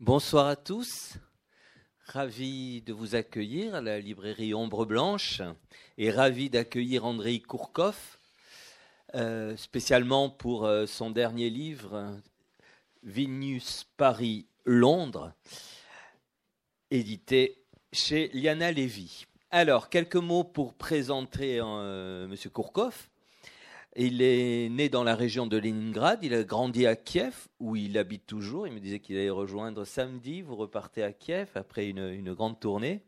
[0.00, 1.14] Bonsoir à tous.
[2.04, 5.40] Ravi de vous accueillir à la librairie Ombre Blanche
[5.96, 7.96] et ravi d'accueillir André Kourkov,
[9.14, 12.14] euh, spécialement pour euh, son dernier livre,
[13.04, 15.32] Vilnius, Paris, Londres,
[16.90, 19.24] édité chez Liana Lévy.
[19.50, 22.34] Alors, quelques mots pour présenter euh, M.
[23.98, 27.96] Il est né dans la région de Leningrad, il a grandi à Kiev, où il
[27.96, 28.66] habite toujours.
[28.66, 33.00] Il me disait qu'il allait rejoindre samedi, vous repartez à Kiev après une, grande tournée.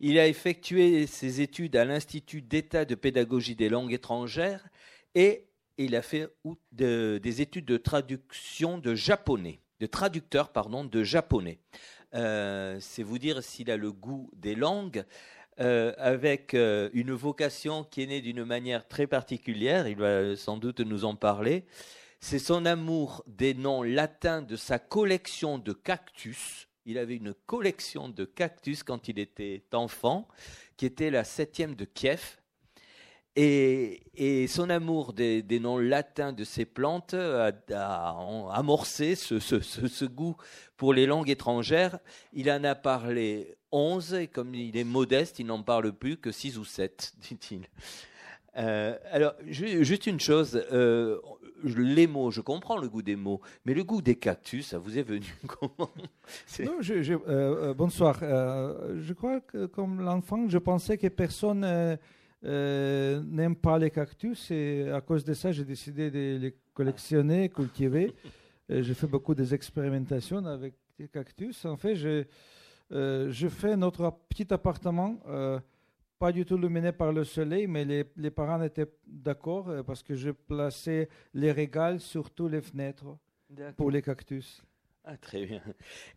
[0.00, 4.66] Il a effectué ses études à l'Institut d'État de pédagogie des langues étrangères
[5.14, 5.44] et
[5.76, 6.30] il a fait
[6.72, 11.58] des études de traduction de japonais, de traducteur pardon, de japonais.
[12.14, 15.04] Euh, c'est vous dire s'il a le goût des langues.
[15.60, 20.56] Euh, avec euh, une vocation qui est née d'une manière très particulière, il va sans
[20.56, 21.64] doute nous en parler.
[22.20, 26.68] C'est son amour des noms latins de sa collection de cactus.
[26.86, 30.28] Il avait une collection de cactus quand il était enfant,
[30.76, 32.38] qui était la septième de Kiev.
[33.34, 37.52] Et, son amour des, noms latins de ces plantes a,
[38.52, 40.36] amorcé ce, ce, goût
[40.76, 41.98] pour les langues étrangères.
[42.32, 46.32] Il en a parlé 11, et comme il est modeste, il n'en parle plus que
[46.32, 47.62] 6 ou 7, dit-il.
[48.56, 51.18] Euh, alors, juste une chose, euh,
[51.64, 54.98] les mots, je comprends le goût des mots, mais le goût des cactus, ça vous
[54.98, 55.90] est venu comment?
[56.58, 56.78] Non,
[57.28, 58.18] euh, Bonsoir.
[58.20, 61.60] je crois que comme l'enfant, je pensais que personne
[62.42, 68.12] n'aime pas les cactus, et à cause de ça, j'ai décidé de les collectionner, cultiver.
[68.68, 71.64] j'ai fait beaucoup d'expérimentations avec des cactus.
[71.64, 72.26] En fait, j'ai
[72.92, 75.60] euh, je fais notre petit appartement, euh,
[76.18, 80.02] pas du tout illuminé par le soleil, mais les, les parents étaient d'accord euh, parce
[80.02, 83.16] que je plaçais les régales sur toutes les fenêtres
[83.76, 84.62] pour les cactus.
[85.10, 85.62] Ah, très bien.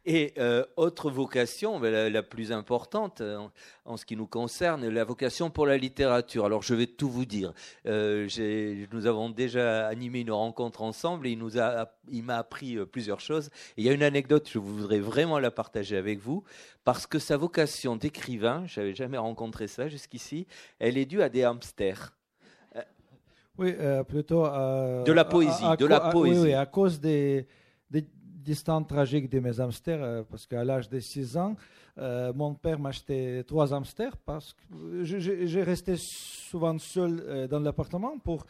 [0.06, 3.40] Et euh, autre vocation, ben, la, plus importante euh,
[3.86, 6.44] en, ce qui nous concerne, la vocation pour la littérature.
[6.44, 7.54] Alors je vais tout vous dire.
[7.86, 8.28] Euh,
[8.92, 13.22] nous avons déjà animé une rencontre ensemble et il nous a, il m'a appris plusieurs
[13.22, 13.50] choses.
[13.78, 16.44] il y a une anecdote, je voudrais vraiment la partager avec vous,
[16.84, 20.48] parce que sa vocation d'écrivain, j'avais jamais rencontré ça jusqu'ici,
[20.80, 22.14] elle est due à des hamsters.
[23.58, 23.74] Oui,
[24.10, 26.42] plutôt de la poésie, de la poésie.
[26.42, 27.48] oui, à cause des
[28.42, 31.56] distance tragique de mes hamsters, euh, parce qu'à l'âge de 6 ans,
[31.98, 38.18] euh, mon père m'achetait trois hamsters parce que j'ai resté souvent seul euh, dans l'appartement
[38.20, 38.46] pour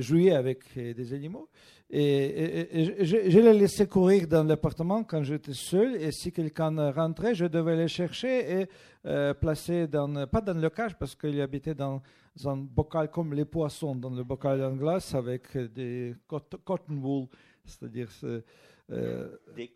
[0.00, 1.48] jouer avec des animaux.
[1.88, 2.68] Et,
[3.00, 5.96] je, les laissais courir dans l'appartement quand j'étais seul.
[5.96, 10.94] Et si quelqu'un rentrait, je devais les chercher et placer dans, pas dans le cage
[10.98, 12.02] parce qu'il habitait dans,
[12.44, 17.26] un bocal comme les poissons, dans le bocal en glace avec des cotton wool,
[17.64, 18.10] c'est-à-dire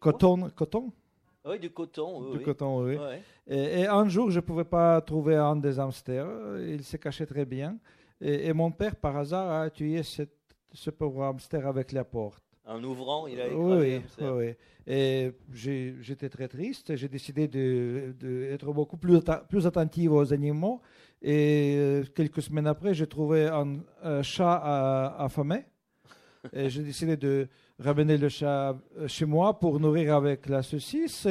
[0.00, 0.92] coton, coton
[1.44, 2.30] Oui, du coton.
[2.30, 2.96] Oui, du coton, oui.
[3.46, 6.28] Et, un jour, je ne pouvais pas trouver un des hamsters.
[6.66, 7.78] Il se cachait très bien.
[8.20, 12.42] Et, mon père, par hasard, a tué ce pauvre hamster avec la porte.
[12.68, 14.54] En ouvrant, il a écrasé oui, oui,
[14.88, 16.96] Et j'étais très triste.
[16.96, 20.80] J'ai décidé d'être de, être beaucoup plus, plus attentif aux animaux.
[21.22, 25.64] Et euh, quelques semaines après, j'ai trouvé un, chat affamé.
[26.52, 31.26] Et j'ai décidé de, ramener le chat euh, chez moi pour nourrir avec la saucisse.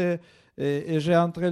[0.58, 1.52] Et, j'ai entré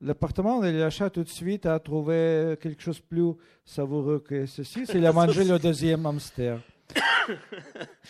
[0.00, 3.32] l'appartement et le chat tout de suite a trouvé quelque chose de plus
[3.64, 4.84] savoureux que ceci.
[4.94, 6.60] Il a mangé le deuxième hamster.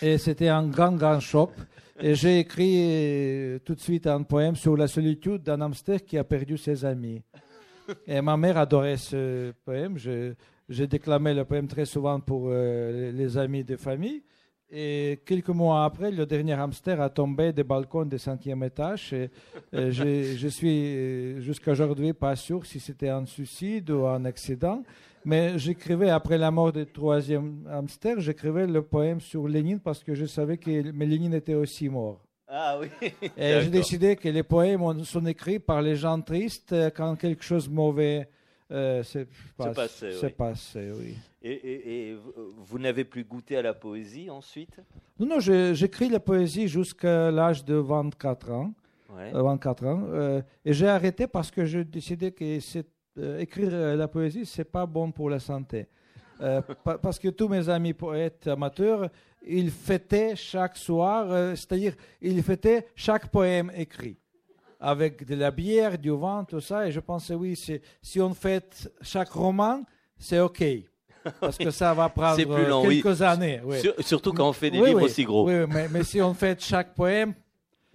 [0.03, 1.53] Et c'était un grand, grand choc.
[1.99, 6.19] Et j'ai écrit euh, tout de suite un poème sur la solitude d'un hamster qui
[6.19, 7.22] a perdu ses amis.
[8.06, 9.97] Et ma mère adorait ce poème.
[9.97, 14.22] J'ai déclamé le poème très souvent pour euh, les amis de famille.
[14.71, 19.12] Et quelques mois après, le dernier hamster a tombé des balcons du cinquième étage.
[19.12, 19.31] Et,
[19.72, 24.82] je, suis jusqu'à aujourd'hui pas sûr si c'était un suicide ou un accident.
[25.25, 30.15] Mais j'écrivais, après la mort du troisième hamster, j'écrivais le poème sur Lénine parce que
[30.15, 32.21] je savais que Lénine était aussi mort.
[32.48, 32.88] Ah oui.
[33.37, 37.68] Et j'ai décidé que les poèmes sont écrits par les gens tristes quand quelque chose
[37.68, 38.28] de mauvais
[38.72, 39.28] euh, c'est
[40.36, 40.91] passé.
[40.98, 41.16] oui.
[41.42, 42.16] Et,
[42.57, 44.80] vous n'avez plus goûté à la poésie ensuite?
[45.18, 48.74] Non, non, j'écris la poésie jusqu'à l'âge de 24 ans.
[49.09, 50.03] 24 euh, ans.
[50.09, 52.59] Euh, et j'ai arrêté parce que je décidais que
[53.41, 55.86] écrire la poésie, c'est pas bon pour la santé.
[56.84, 59.09] parce que tous mes amis poètes amateurs,
[59.47, 64.18] ils fêtaient chaque soir, c'est-à-dire ils fêtaient chaque poème écrit
[64.81, 66.87] avec de la bière, du vin, tout ça.
[66.87, 67.57] Et je pensais, oui,
[68.03, 69.83] si on fait chaque roman,
[70.19, 70.65] c'est OK.
[71.41, 73.61] Parce que ça va prendre quelques années.
[74.01, 75.47] surtout quand on fait des livres aussi gros.
[75.47, 77.34] Oui, mais, mais, si on fait chaque poème,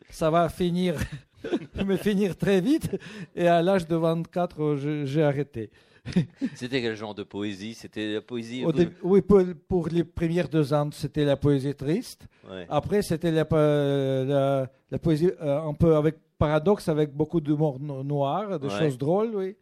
[0.10, 0.95] ça va finir
[1.86, 2.89] me finir très vite.
[3.36, 5.69] Et à l'âge de 24, j'ai arrêté.
[6.56, 7.75] C'était quel genre de poésie?
[7.75, 8.66] C'était la poésie
[9.04, 12.28] Oui, pour, les premières deux ans, c'était la poésie triste.
[12.69, 18.69] Après, c'était la, la, poésie euh, un peu avec paradoxe, avec beaucoup d'humour noir, de
[18.69, 19.55] choses drôles, oui.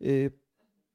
[0.00, 0.30] Et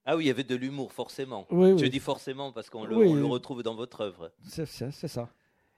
[0.05, 1.47] ah oui, il y avait de l'humour, forcément.
[1.51, 4.31] Je dis forcément parce qu'on le, retrouve dans votre œuvre.
[4.43, 5.29] C'est ça.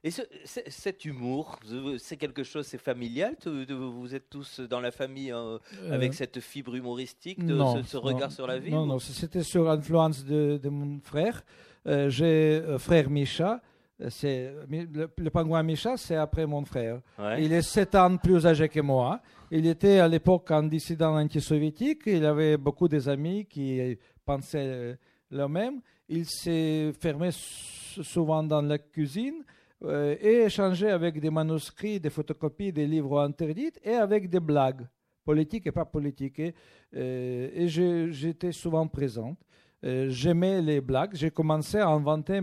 [0.04, 0.12] Et
[0.46, 1.60] cet humour,
[1.98, 3.36] c'est quelque chose, c'est familial?
[3.44, 5.58] Vous êtes tous dans la famille euh,
[5.90, 9.64] avec euh, cette fibre humoristique, de, ce, regard sur la vie Non, non, c'était sur
[9.64, 11.44] l'influence de, mon frère.
[11.88, 13.62] Euh, j'ai frère Micha.
[14.00, 17.00] Le, le, pingouin Micha, c'est après mon frère.
[17.40, 19.22] Il est sept ans plus âgé que moi.
[19.58, 22.02] Il était à l'époque un dissident anti-soviétique.
[22.08, 25.00] Il avait beaucoup d'amis qui pensaient
[25.32, 25.80] le même.
[26.10, 29.46] Il s'est fermé souvent dans la cuisine
[29.82, 34.86] euh, et échanger avec des manuscrits, des photocopies, des livres interdits et avec des blagues
[35.24, 36.40] politiques et pas politiques.
[36.40, 36.54] Et,
[36.94, 39.40] euh, j'étais souvent présente.
[39.86, 41.16] Euh, j'aimais les blagues.
[41.16, 42.42] J'ai commencé à inventer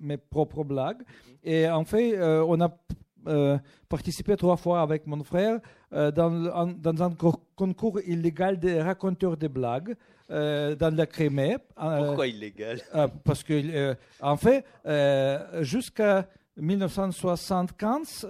[0.00, 1.04] mes propres blagues.
[1.44, 2.76] Et en fait, on a
[3.88, 7.14] participé trois fois avec mon frère dans, dans, un
[7.56, 9.94] concours illégal des raconteurs de blagues.
[10.30, 11.56] Euh, dans la Crimée.
[11.82, 12.80] Euh, Pourquoi illégal?
[12.94, 14.64] euh, Parce que, en fait,
[15.62, 18.28] jusqu'à 1975,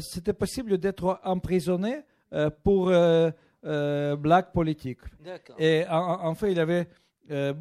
[0.00, 2.00] c'était possible d'être emprisonné
[2.64, 4.98] pour blagues politiques.
[5.60, 6.88] Et en, fait, il y avait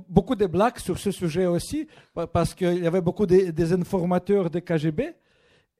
[0.08, 1.88] beaucoup de blagues sur ce sujet aussi,
[2.34, 5.14] parce qu'il y avait beaucoup de, des informateurs de KGB.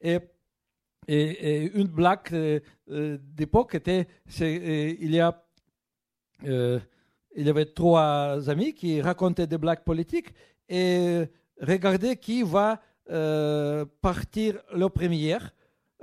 [0.02, 0.18] Et,
[1.08, 4.08] et, une blague d'époque était,
[4.40, 5.46] il y a
[7.36, 10.34] il y avait trois amis qui racontaient des blagues politiques
[10.68, 11.24] et
[11.62, 15.38] regardaient qui va euh, partir le premier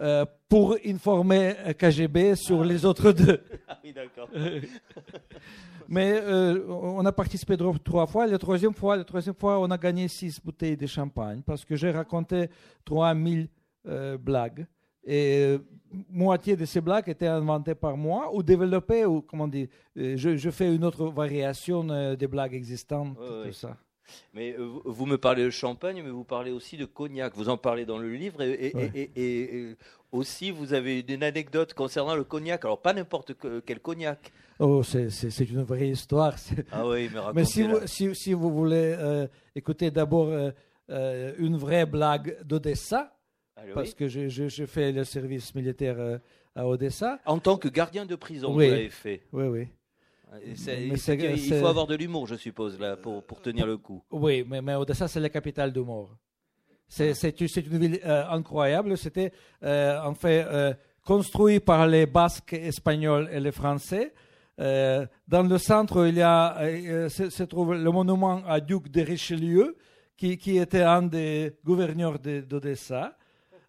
[0.01, 3.41] euh, pour informer KGB sur les autres deux.
[3.69, 4.29] Ah oui, d'accord.
[5.89, 8.27] Mais euh, on a participé trois fois.
[8.27, 11.77] La troisième fois, la troisième fois, on a gagné six bouteilles de champagne parce que
[11.77, 12.49] j'ai raconté
[12.85, 13.49] 3000
[14.19, 14.67] blagues.
[15.07, 15.59] Et
[16.11, 20.37] moitié de ces blagues étaient inventées par moi ou développées, ou comment dire, euh, je,
[20.37, 23.77] je fais une autre variation euh, des blagues existantes, tout ça.
[24.35, 27.35] Mais euh, vous me parlez de champagne, mais vous parlez aussi de cognac.
[27.35, 28.73] Vous en parlez dans le livre et,
[29.17, 29.77] et,
[30.13, 32.65] aussi vous avez une anecdote concernant le cognac.
[32.65, 33.33] Alors pas n'importe
[33.65, 34.33] quel cognac.
[34.61, 36.35] Oh, c'est une vraie histoire.
[36.71, 40.33] Ah oui, mais, mais si, vous, si, si, vous voulez écouter d'abord
[40.89, 43.16] une vraie blague d'Odessa,
[43.75, 46.19] parce que j'ai fait le service militaire euh,
[46.55, 47.19] à Odessa.
[47.27, 49.23] En tant que gardien de prison, vous l'avez fait.
[49.33, 49.69] Oui, oui.
[50.45, 50.99] il
[51.61, 54.03] faut avoir de l'humour, je suppose, là, pour, pour, tenir le coup.
[54.11, 56.11] Oui, mais, mais Odessa, c'est la capitale d'humour.
[56.89, 58.97] C'est une ville euh, incroyable.
[58.97, 59.33] C'était
[59.63, 60.47] euh, en fait
[61.05, 64.13] construit par les Basques espagnols et les Français.
[64.59, 66.59] dans le centre, il y a,
[67.09, 69.77] se, trouve le monument à Duc de Richelieu,
[70.17, 73.17] qui, qui était un des gouverneurs d'Odessa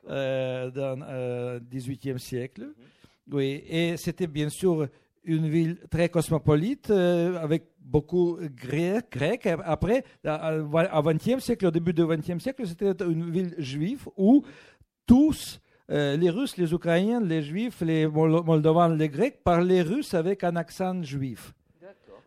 [0.09, 2.61] euh, dans le euh, XVIIIe siècle.
[2.61, 3.33] Mhm.
[3.33, 4.87] Oui, et c'était bien sûr
[5.23, 9.45] une ville très cosmopolite, euh, avec beaucoup grec, grec.
[9.65, 14.45] Après, au XXe siècle, au début du XXe siècle, c'était une ville juive où
[15.05, 15.59] tous,
[15.89, 21.01] les Russes, les Ukrainiens, les Juifs, les Moldovans, les Grecs, parlaient russe avec un accent
[21.03, 21.53] juif.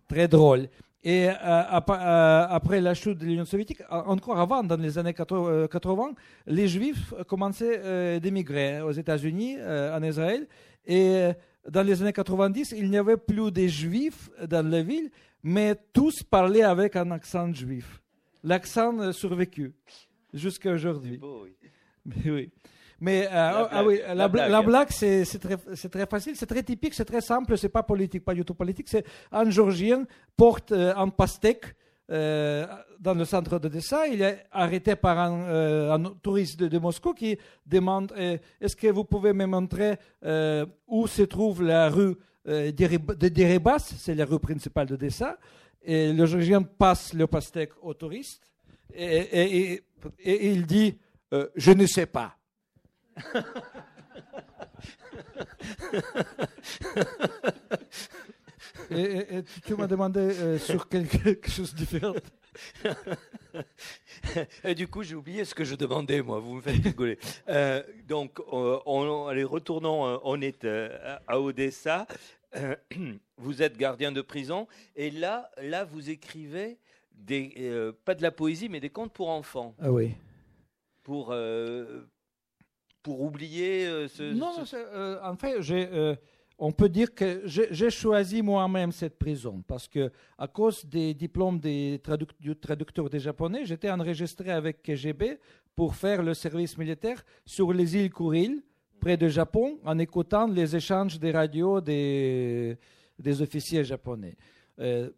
[0.08, 0.68] Très drôle.
[1.02, 5.48] Et euh, euh, après la chute de l'Union soviétique, encore avant, dans les années 80,
[5.48, 6.12] euh,
[6.46, 10.46] les Juifs commençaient d'émigrer aux États-Unis, en Israël.
[10.86, 11.30] Et
[11.68, 15.10] dans les années 90, il n'y avait plus de Juifs dans la ville,
[15.42, 18.02] mais tous parlaient avec un accent juif.
[18.44, 19.72] L'accent survécu
[20.34, 21.18] jusqu'à aujourd'hui.
[22.26, 22.50] Oui.
[23.00, 24.28] Mais euh, la, ah, oui, la,
[24.62, 28.34] blague, c'est très, très, facile, c'est très typique, c'est très simple, c'est pas politique, pas
[28.34, 28.88] du tout politique.
[28.90, 30.04] C'est un Georgien
[30.36, 31.74] porte euh, un pastèque
[32.10, 32.66] euh,
[32.98, 34.06] dans le centre de Dessa.
[34.06, 38.12] Il est arrêté par un, un touriste de, Moscou qui demande
[38.60, 39.96] Est-ce que vous pouvez me montrer
[40.86, 43.94] où se trouve la rue de Deribas?
[43.96, 45.38] C'est la rue principale de Dessa.
[45.82, 48.42] Et le Georgien passe le pastèque au touriste
[48.92, 49.82] et, et,
[50.18, 50.98] et il dit
[51.56, 52.36] Je ne sais pas
[58.90, 62.14] et, tu m'as demandé euh, sur quelque chose de différent.
[64.64, 66.40] et du coup, j'ai oublié ce que je demandais, moi.
[66.40, 67.18] Vous me faites rigoler.
[67.48, 70.20] Euh, donc, on, allez, retournons.
[70.24, 72.06] On est euh, à Odessa.
[73.36, 74.66] vous êtes gardien de prison.
[74.96, 76.78] Et là, là vous écrivez
[77.12, 79.74] des, pas de la poésie, mais des contes pour enfants.
[79.80, 80.14] Ah oui.
[81.02, 81.34] Pour,
[83.02, 84.32] pour oublier ce.
[84.32, 84.52] Non,
[85.22, 86.16] en fait, j'ai
[86.62, 91.58] on peut dire que j'ai choisi moi-même cette prison parce que, à cause des diplômes
[91.58, 91.98] des
[92.38, 95.38] du traducteur des japonais, j'étais enregistré avec KGB
[95.74, 98.62] pour faire le service militaire sur les îles Kuril,
[99.00, 102.76] près du Japon, en écoutant les échanges des radios des,
[103.18, 104.36] des officiers japonais.
[104.78, 105.08] Euh,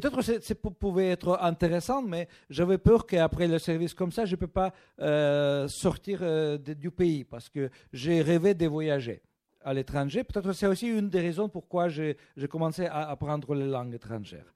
[0.00, 4.36] peut-être ça pouvait être intéressant, mais j'avais peur qu'après le service comme ça, je ne
[4.36, 9.22] peux pas euh, sortir euh, du pays parce que j'ai rêvé de voyager
[9.64, 10.24] à l'étranger.
[10.24, 12.16] Peut-être que c'est aussi une des raisons pourquoi j'ai
[12.48, 14.54] commencé à apprendre les langues étrangères.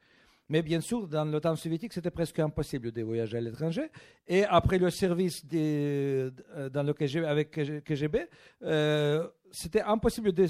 [0.49, 3.90] Mais bien sûr, dans le temps soviétique, c'était presque impossible de voyager à l'étranger.
[4.26, 7.50] Et après le service dans le KGB, avec
[7.84, 8.28] KGB,
[8.62, 10.46] euh, c'était impossible de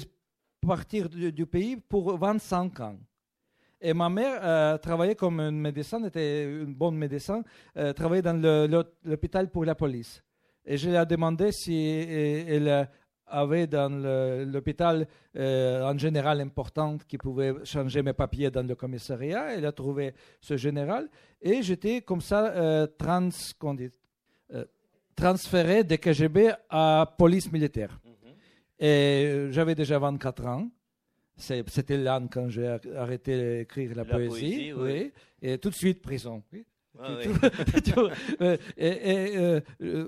[0.61, 2.97] partir du, pays pour 25 ans.
[3.85, 7.43] Et ma mère euh, travaillait comme une médecin, était une bonne médecin,
[7.77, 10.23] euh, travaillait dans l'hôpital pour la police.
[10.65, 12.87] Et je lui ai demandé si elle
[13.27, 13.89] avait dans
[14.45, 19.53] l'hôpital euh, un général important qui pouvait changer mes papiers dans le commissariat.
[19.53, 21.09] Elle a trouvé ce général
[21.41, 23.29] et j'étais comme ça euh, trans,
[24.53, 24.65] euh,
[25.15, 27.99] transféré de KGB à police militaire.
[28.05, 28.33] Mhm.
[28.79, 30.67] Et j'avais déjà 24 ans.
[31.35, 34.71] C'était là quand j'ai arrêté d'écrire la, poésie.
[34.73, 35.11] oui.
[35.41, 36.43] Et tout de suite prison.
[36.51, 36.65] Oui.
[38.77, 39.59] et,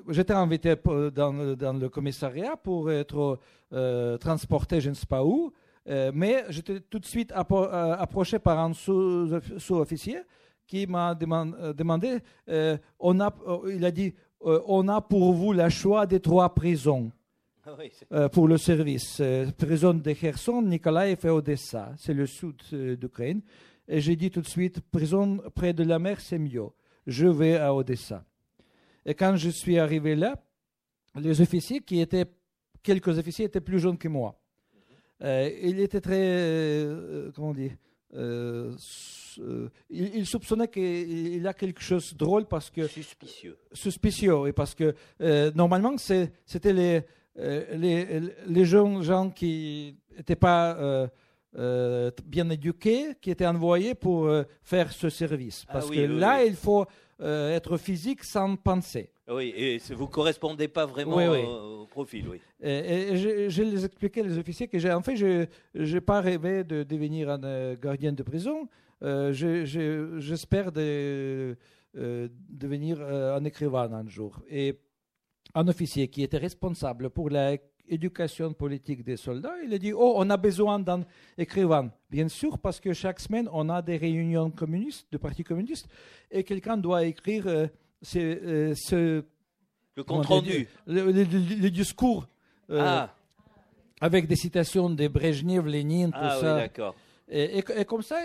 [0.09, 3.39] j'étais invité dans, le commissariat pour être
[3.73, 5.51] euh, transporté je ne sais pas où,
[5.89, 10.19] euh, mais j'étais tout de suite euh, approché par un sous-officier
[10.67, 12.19] qui m'a demandé,
[12.99, 13.33] on a,
[13.67, 17.11] il a dit, on a pour vous le choix des trois prisons.
[18.11, 19.21] Ah pour le service.
[19.57, 21.93] prison de Kherson, Nikolaev et Odessa.
[21.97, 23.41] C'est le sud d'Ukraine.
[23.87, 26.67] Et j'ai dit tout de suite, prison près de la mer, c'est mieux.
[27.07, 28.23] Je vais à Odessa.
[29.05, 30.35] Et quand je suis arrivé là,
[31.15, 32.25] les officiers qui étaient,
[32.83, 34.39] quelques officiers étaient plus jeunes que moi.
[35.23, 37.71] Euh, il était très, euh, comment dire,
[38.13, 38.75] euh,
[39.89, 43.57] il, soupçonnait qu'il y a quelque chose de drôle parce que suspicieux.
[43.73, 44.93] Suspicieux, et parce que
[45.55, 47.01] normalement c'était les,
[47.35, 51.09] les, les jeunes gens qui n'étaient pas
[51.57, 55.63] euh, bien éduqués qui étaient envoyés pour euh, faire ce service.
[55.69, 56.85] Ah Parce que là, il faut
[57.21, 59.09] euh, être physique sans penser.
[59.29, 62.41] Oui, et vous ne correspondez pas vraiment Au, profil, oui.
[62.61, 67.29] Et, je, les expliquais, les officiers, que en fait, je n'ai pas rêvé de devenir
[67.29, 68.67] un gardien de prison.
[69.01, 71.55] J'espère de,
[71.93, 74.41] devenir un écrivain un jour.
[74.49, 74.77] Et
[75.55, 77.57] un officier qui était responsable pour la
[77.87, 81.03] éducation politique des soldats, il a dit, oh, on a besoin d'un
[81.37, 81.91] écrivain.
[82.09, 85.87] Bien sûr, parce que chaque semaine, on a des réunions communistes, de partis communistes,
[86.31, 87.67] et quelqu'un doit écrire euh,
[88.15, 89.23] euh, ce,
[89.95, 90.67] le compte rendu.
[90.87, 92.27] Le, discours.
[92.69, 93.15] Euh, ah.
[94.01, 96.55] Avec des citations de Brezhnev, Lénine, tout ah, ça.
[96.55, 96.95] Oui, d'accord.
[97.27, 98.19] Et, comme ça,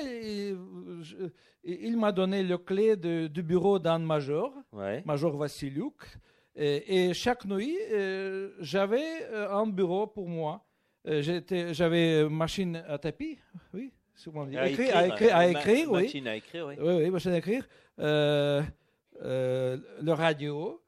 [1.65, 4.53] il, m'a donné le clé du bureau d'un major,
[5.05, 5.95] major Vassiliuk.
[6.57, 10.65] Et, chaque nuit, euh, j'avais euh, un bureau pour moi.
[11.07, 11.23] Euh,
[11.73, 13.39] j'avais machine à tapis,
[13.73, 14.59] oui, souvent dit.
[14.59, 16.03] À, écrire, à écrire, à écrire oui.
[16.03, 16.75] Machine à écrire, oui.
[16.79, 17.67] Oui, oui machine à écrire.
[17.99, 18.65] le
[20.09, 20.83] radio,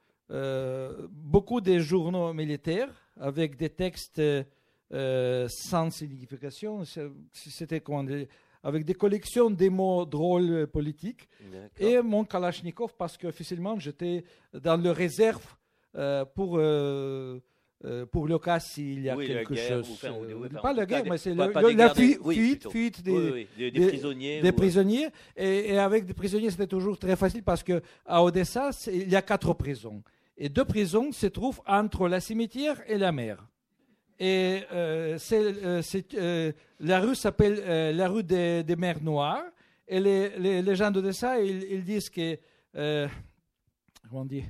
[1.10, 4.20] beaucoup de journaux militaires avec des textes
[4.90, 6.82] sans signification.
[7.32, 8.04] C'était comment
[8.62, 11.28] avec des collections des mots drôles politiques.
[11.78, 15.44] Et mon Kalachnikov, parce qu'officiellement, j'étais dans le réserve
[15.96, 17.38] euh, pour, euh,
[17.84, 20.00] euh, pour le cas s'il y a quelque chose.
[20.62, 24.40] pas la guerre, mais c'est la fuite, fuite des, des, prisonniers.
[24.40, 25.08] Des prisonniers.
[25.36, 29.52] Et, avec des prisonniers, c'était toujours très facile parce qu'à Odessa, il y a quatre
[29.54, 30.02] prisons.
[30.38, 33.46] Et deux prisons se trouvent entre la cimetière et la mer.
[34.24, 39.42] Et euh, euh, la rue s'appelle euh, la rue des, Mers Noires.
[39.88, 42.38] Et les, les, gens d'Odessa, ils, ils, disent que,
[44.08, 44.44] comment on dit,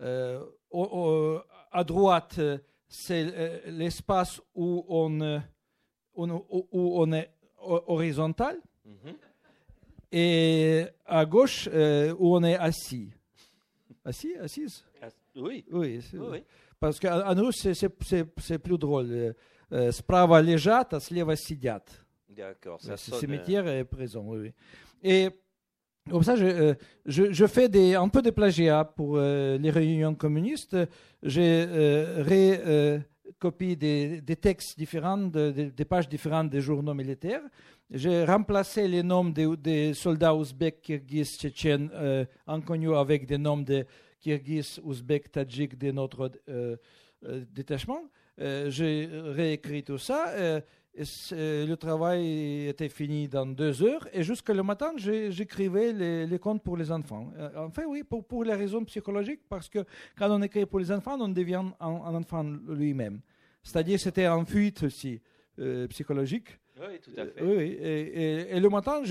[0.00, 2.40] à droite,
[2.88, 5.42] c'est l'espace où on,
[6.14, 8.56] où on est horizontal.
[8.86, 9.14] Mhm.
[10.10, 13.10] Et à gauche, où on est assis.
[14.06, 14.82] Assis, assise?
[15.36, 15.66] Oui.
[15.70, 16.00] Oui.
[16.14, 16.44] oui.
[16.81, 19.33] Parce qu'en russe, c'est plus drôle.
[19.91, 21.89] Справа лежат, а слева сидят.
[22.29, 22.79] D'accord.
[22.81, 23.19] Ça sonne...
[23.19, 24.37] cimetière est présent, oui.
[24.39, 24.53] oui.
[25.03, 25.29] Et
[26.09, 26.73] comme ça, je,
[27.05, 30.77] je, je, fais des, un peu de plagiat pour les réunions communistes.
[31.21, 32.99] J'ai euh,
[33.41, 37.41] recopié des, des, textes différents, des pages différentes des journaux militaires.
[37.89, 41.89] J'ai remplacé les noms des, des soldats ouzbeks, kirghizes, tchétchènes
[42.45, 43.85] inconnus avec des noms de
[44.22, 46.76] Kirghiz, Ouzbek, Tadjik de notre euh,
[47.52, 48.02] détachement.
[48.38, 50.32] j'ai réécrit tout ça.
[50.94, 56.62] le travail était fini dans deux heures et jusqu'à le matin, j'écrivais les, les, contes
[56.62, 57.32] pour les enfants.
[57.56, 59.80] enfin, oui, pour, pour les raisons psychologiques, parce que
[60.16, 63.20] quand on écrit pour les enfants, on devient un, un enfant lui-même.
[63.62, 65.20] C'est-à-dire c'était en fuite aussi
[65.90, 66.58] psychologique.
[66.80, 67.42] Oui, tout à fait.
[67.42, 69.02] Oui, et, et, le matin,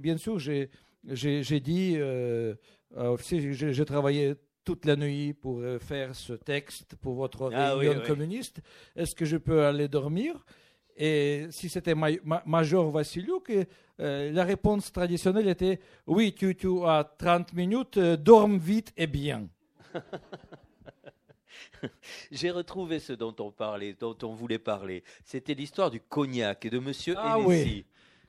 [0.00, 2.54] bien sûr, j'ai dit, euh,
[2.96, 8.02] euh j'ai travaillé toute la nuit pour euh, faire ce texte pour votre ah réunion
[8.06, 8.60] communiste.
[8.96, 10.44] Est-ce que je peux aller dormir?
[10.96, 13.52] Et si c'était Major Vassiliuk,
[14.00, 19.48] euh, la réponse traditionnelle était oui, tu, tu as 30 minutes, dorme vite et bien.
[22.30, 25.02] J'ai retrouvé ce dont on parlait, dont on voulait parler.
[25.24, 27.84] C'était l'histoire du cognac et de Monsieur ah, Oui,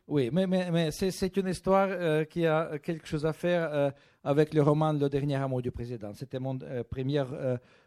[0.08, 3.92] oui mais, mais, c'est une histoire euh, qui a quelque chose à faire euh,
[4.24, 6.14] avec le roman Le dernier amour du président.
[6.14, 7.24] C'était mon euh, premier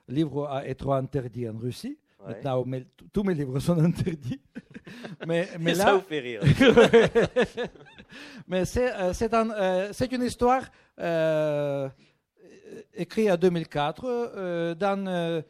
[0.09, 1.99] livre à être interdit en Russie.
[2.27, 2.65] Maintenant,
[3.13, 4.41] tous mes livres sont interdits.
[5.27, 6.43] mais, mais là, ça vous fait rire.
[8.49, 10.65] mais c'est une histoire
[12.95, 15.43] écrite en 2004 dans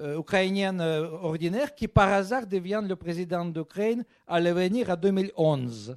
[0.00, 5.96] euh, ukrainienne euh, ordinaire qui par hasard devient le président d'Ukraine à l'avenir en 2011.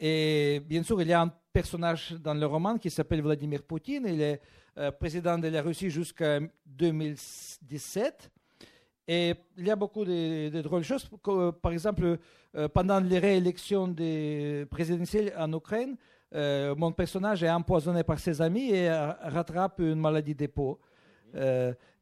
[0.00, 4.06] Et bien sûr, il y a un personnage dans le roman qui s'appelle Vladimir Poutine.
[4.08, 4.40] Il est
[4.78, 8.30] euh, président de la Russie jusqu'en 2017.
[9.08, 11.08] Et il y a beaucoup de, drôles choses.
[11.60, 12.18] Par exemple,
[12.72, 13.94] pendant les réélections
[14.70, 15.96] présidentielles en Ukraine,
[16.32, 20.78] mon personnage est empoisonné par ses amis et rattrape une maladie des peaux.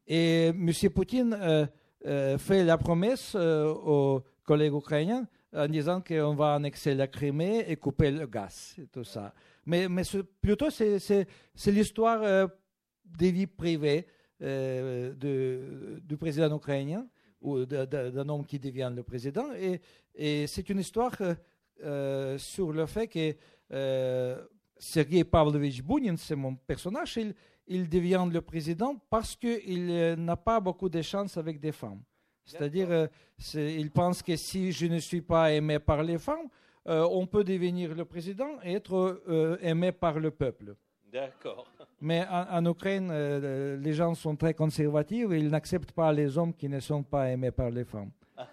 [0.09, 0.71] Et M.
[0.95, 1.67] Poutine euh,
[2.07, 7.65] euh, fait la promesse euh, aux collègues ukrainiens en disant qu'on va annexer la Crimée
[7.69, 9.33] et couper le gaz et tout ça.
[9.65, 10.03] Mais, mais
[10.41, 11.27] plutôt, c'est
[11.67, 12.49] l'histoire
[13.05, 14.07] des vies privées
[14.41, 17.07] de, du président ukrainien
[17.41, 19.53] ou d'un homme qui devient le président.
[19.55, 19.81] Et,
[20.15, 21.17] et c'est une histoire
[22.37, 24.39] sur le fait que
[24.79, 27.35] Sergei Pavlovich Bounin, c'est mon personnage, il,
[27.69, 32.03] il devient le président parce qu'il euh, n'a pas beaucoup de chance avec des femmes.
[32.49, 33.07] C'est-à-dire, euh,
[33.55, 36.49] il pense que si je ne suis pas aimé par les femmes,
[36.89, 39.23] euh, on peut devenir le président et être
[39.63, 40.75] aimé par le peuple.
[41.13, 41.67] D'accord.
[42.01, 43.13] Mais en, Ukraine,
[43.83, 47.29] les gens sont très conservatifs et ils n'acceptent pas les hommes qui ne sont pas
[47.31, 48.11] aimés par les femmes.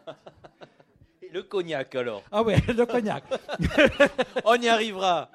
[1.36, 2.24] Le cognac alors.
[2.32, 3.26] Ah oui, le cognac.
[4.46, 5.30] On y arrivera.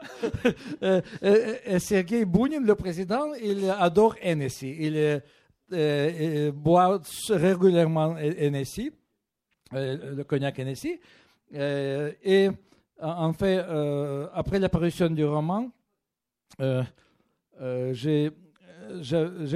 [0.83, 4.75] euh, euh, Sergei Bounin, le président, il adore Hennessy.
[4.81, 5.23] Il
[5.73, 8.93] euh, euh, boit régulièrement Hennessy,
[9.73, 11.01] le cognac Hennessy.
[11.53, 12.51] et
[13.01, 13.59] en fait,
[14.35, 15.71] après l'apparition du roman,
[17.93, 18.33] j'ai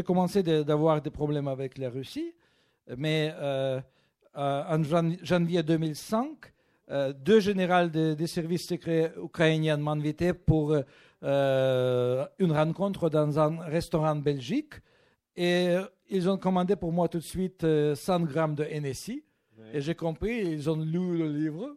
[0.04, 2.32] commencé d'avoir des problèmes avec la Russie,
[2.96, 3.34] mais
[4.36, 4.82] euh, en
[5.22, 6.28] janvier 2005,
[6.90, 10.76] euh, deux généraux des services secrets ukrainiens m'ont invité pour
[11.22, 14.74] euh, une rencontre dans un restaurant Belgique.
[15.36, 15.76] Et
[16.08, 19.24] ils ont commandé pour moi tout de suite 100 grammes de NSI.
[19.72, 21.76] Et j'ai compris, ils ont lu le livre.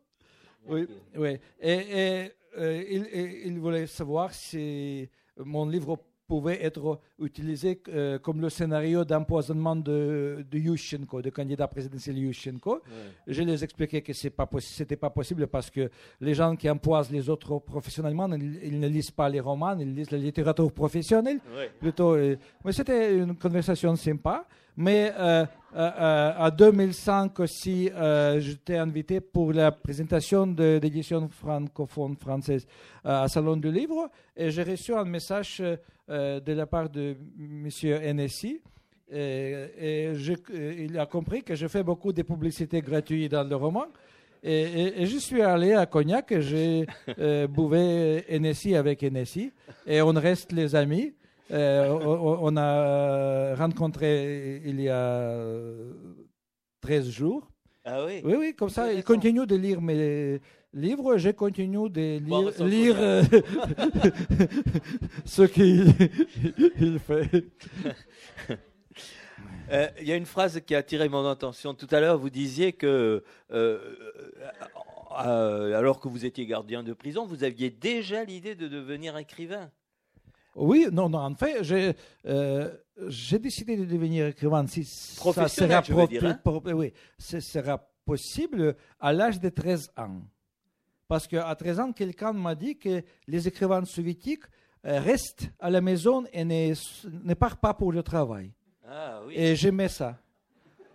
[0.67, 1.37] Oui, oui.
[1.61, 3.07] Et, ils,
[3.45, 10.45] ils, voulaient savoir si mon livre pouvait être utilisé euh, comme le scénario d'empoisonnement de,
[10.49, 12.81] de Yushchenko, de candidat présidentiel Yushchenko.
[13.25, 15.89] Je les expliquais que ce n'était pas, possible parce que
[16.21, 20.11] les gens qui empoisonnent les autres professionnellement, ils, ne lisent pas les romans, ils lisent
[20.11, 21.39] la littérature professionnelle.
[21.79, 22.35] Plutôt, euh,
[22.65, 24.45] mais c'était une conversation sympa.
[24.79, 25.43] Mais euh,
[25.75, 27.89] euh, en 2005 aussi,
[28.37, 32.67] j'étais invité pour la présentation de l'édition francophone française
[33.03, 37.67] à Salon du Livre et j'ai reçu un message euh, de la part de M.
[38.15, 38.61] NSI.
[39.11, 40.11] Et,
[40.79, 43.85] il a compris que je fais beaucoup de publicité gratuite dans le roman.
[44.43, 46.85] Et, je suis allé à Cognac et j'ai
[47.19, 49.51] euh, bouvé NSI avec NSI.
[49.85, 51.13] Et on reste les amis.
[51.51, 51.89] Euh,
[52.41, 55.63] on, a rencontré il y a
[56.81, 57.47] 13 jours.
[57.85, 60.41] Ah oui Oui, oui, comme ça, il continue de lire mes,
[60.73, 62.19] livre, je continue de
[62.63, 63.23] lire, euh,
[65.25, 67.45] ce qu'il fait.
[69.69, 71.73] Euh, il y a une phrase qui a attiré mon attention.
[71.73, 73.95] Tout à l'heure, vous disiez que, euh,
[75.11, 79.69] alors que vous étiez gardien de prison, vous aviez déjà l'idée de devenir écrivain.
[80.55, 86.07] Oui, non, non, en fait, j'ai décidé de devenir écrivain si ça sera, je veux
[86.07, 86.39] dire, hein?
[86.73, 90.21] oui, ce sera possible à l'âge de 13 ans.
[91.07, 94.43] Parce qu'à 13 ans, quelqu'un m'a dit que les écrivains soviétiques
[94.85, 96.73] euh, restent à la maison et ne,
[97.23, 98.51] ne partent pas pour le travail.
[98.87, 99.33] Ah, oui.
[99.35, 100.17] Et j'aimais ça.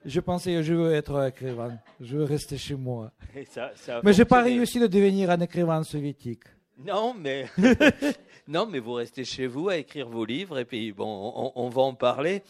[0.05, 1.79] je pensais que je veux être écrivain.
[2.01, 3.13] Je veux rester chez moi.
[3.51, 4.59] Ça- ça Mais j'ai pas fonctionné.
[4.59, 6.45] réussi de devenir un écrivain soviétique.
[6.85, 7.47] Non, mais
[8.49, 11.69] non, mais vous restez chez vous à écrire vos livres et puis bon, on, on
[11.69, 12.43] va en parler.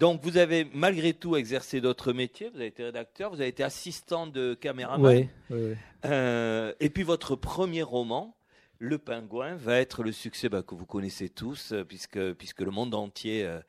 [0.00, 2.48] Donc, vous avez malgré tout exercé d'autres métiers.
[2.48, 5.06] Vous avez été rédacteur, vous avez été assistant de caméraman.
[5.06, 5.74] Oui, oui, oui.
[6.06, 8.34] Euh, et puis votre premier roman,
[8.78, 12.70] Le Pingouin, va être le succès bah, que vous connaissez tous, euh, puisque, puisque le
[12.70, 13.60] monde entier, euh,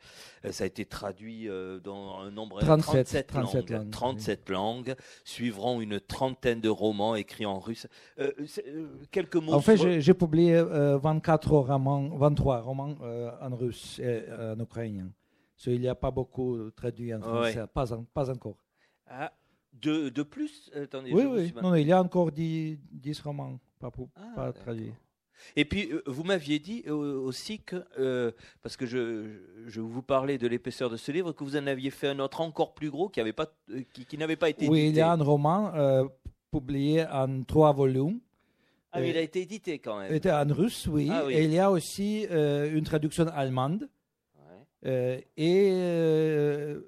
[0.52, 1.50] ça a été traduit
[1.84, 3.80] dans un nombre 37, 37, 37 langues.
[3.82, 7.88] langues, 37 langues, suivront une trentaine de romans écrits en russe.
[9.12, 12.96] Quelques mots En fait, sur- j'ai publié euh, 24 romans, 23 romans
[13.42, 15.10] en russe et en ukrainien.
[15.68, 17.24] Il n'y a pas beaucoup traduit en Ouais.
[17.54, 18.58] français, pas, en- pas encore.
[19.08, 19.32] Ah,
[19.74, 20.72] de, de plus?
[20.76, 21.54] Attendez, Oui, oui.
[21.62, 24.94] Non, il y a encore 10, 10 romans, pas, pour- Ah, pas traduits.
[25.56, 30.04] Et puis, euh, vous m'aviez dit euh, aussi que, euh, parce que je, je vous
[30.04, 32.92] parlais de l'épaisseur de ce livre, que vous en aviez fait un autre encore plus
[32.92, 33.48] gros qui avait pas,
[33.94, 35.00] qui, qui n'avait pas été Oui, il édité.
[35.00, 36.06] y a un roman euh,
[36.52, 38.20] publié en trois volumes.
[38.92, 40.12] Ah, mais il a été édité quand même.
[40.12, 41.08] Il était en russe, oui.
[41.12, 41.34] Ah oui.
[41.34, 43.90] Et il y a aussi euh, une traduction allemande.
[44.84, 46.82] Euh, et euh,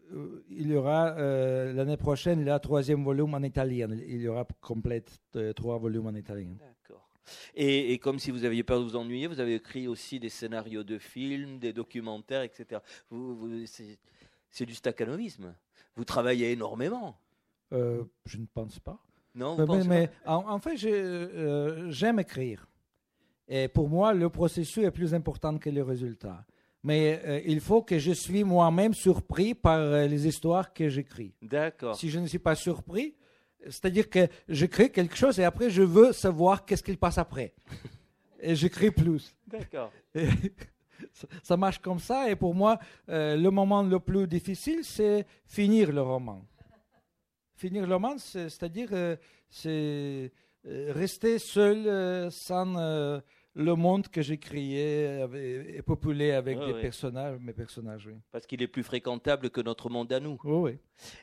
[0.49, 3.89] il y aura euh, l'année prochaine le troisième volume en italien.
[3.91, 5.21] Il y aura complète
[5.55, 6.55] trois volumes en italien.
[6.59, 7.07] D'accord.
[7.55, 10.29] Et, et comme si vous aviez peur de vous ennuyer, vous avez écrit aussi des
[10.29, 12.81] scénarios de films, des documentaires, etc.
[13.09, 15.55] Vous, vous- c'est, du staccanovisme.
[15.95, 17.15] Vous travaillez énormément.
[17.73, 18.99] Euh, je ne pense pas.
[19.35, 22.67] Non, vous Mais, mais pas en, en fait, euh, j'aime écrire.
[23.47, 26.45] Et pour moi, le processus est plus important que le résultat.
[26.83, 31.33] Mais euh, il faut que je suis moi-même surpris par euh, les histoires que j'écris.
[31.41, 31.95] D'accord.
[31.95, 33.15] Si je ne suis pas surpris,
[33.65, 37.53] c'est-à-dire que j'écris quelque chose et après je veux savoir qu'est-ce qu'il passe après.
[38.45, 39.33] Et j'écris plus.
[39.47, 39.89] D'accord.
[41.13, 42.29] Ça- ça marche comme ça.
[42.29, 42.77] Et pour moi,
[43.09, 46.45] euh, le moment le plus difficile, c'est finir le roman.
[47.55, 48.89] Finir le roman, c'est- c'est-à-dire
[49.49, 50.31] c'est
[50.65, 53.21] rester seul sans
[53.55, 55.23] le monde que j'ai créé
[55.75, 58.07] et populé avec des personnages, mes personnages.
[58.07, 60.37] Oui, Parce qu'il est plus fréquentable que notre monde à nous.
[60.43, 60.71] oui.
[60.71, 60.77] oui.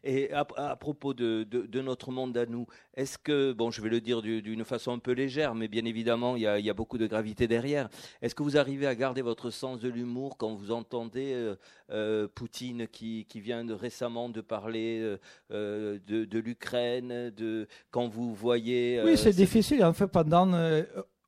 [0.05, 3.81] Et à, à propos de, de- de notre monde à nous, est-ce que, bon, je
[3.81, 6.59] vais le dire du- d'une façon un peu légère, mais bien évidemment, il y a,
[6.59, 7.89] il y a beaucoup de gravité derrière.
[8.21, 11.57] Est-ce que vous arrivez à garder votre sens de l'humour quand vous entendez euh,
[11.91, 15.17] euh, Poutine qui, qui vient de, récemment de parler
[15.51, 19.01] euh, de, l'Ukraine, de quand vous voyez.
[19.05, 19.85] Oui, c'est difficile.
[19.85, 20.53] En fait, pendant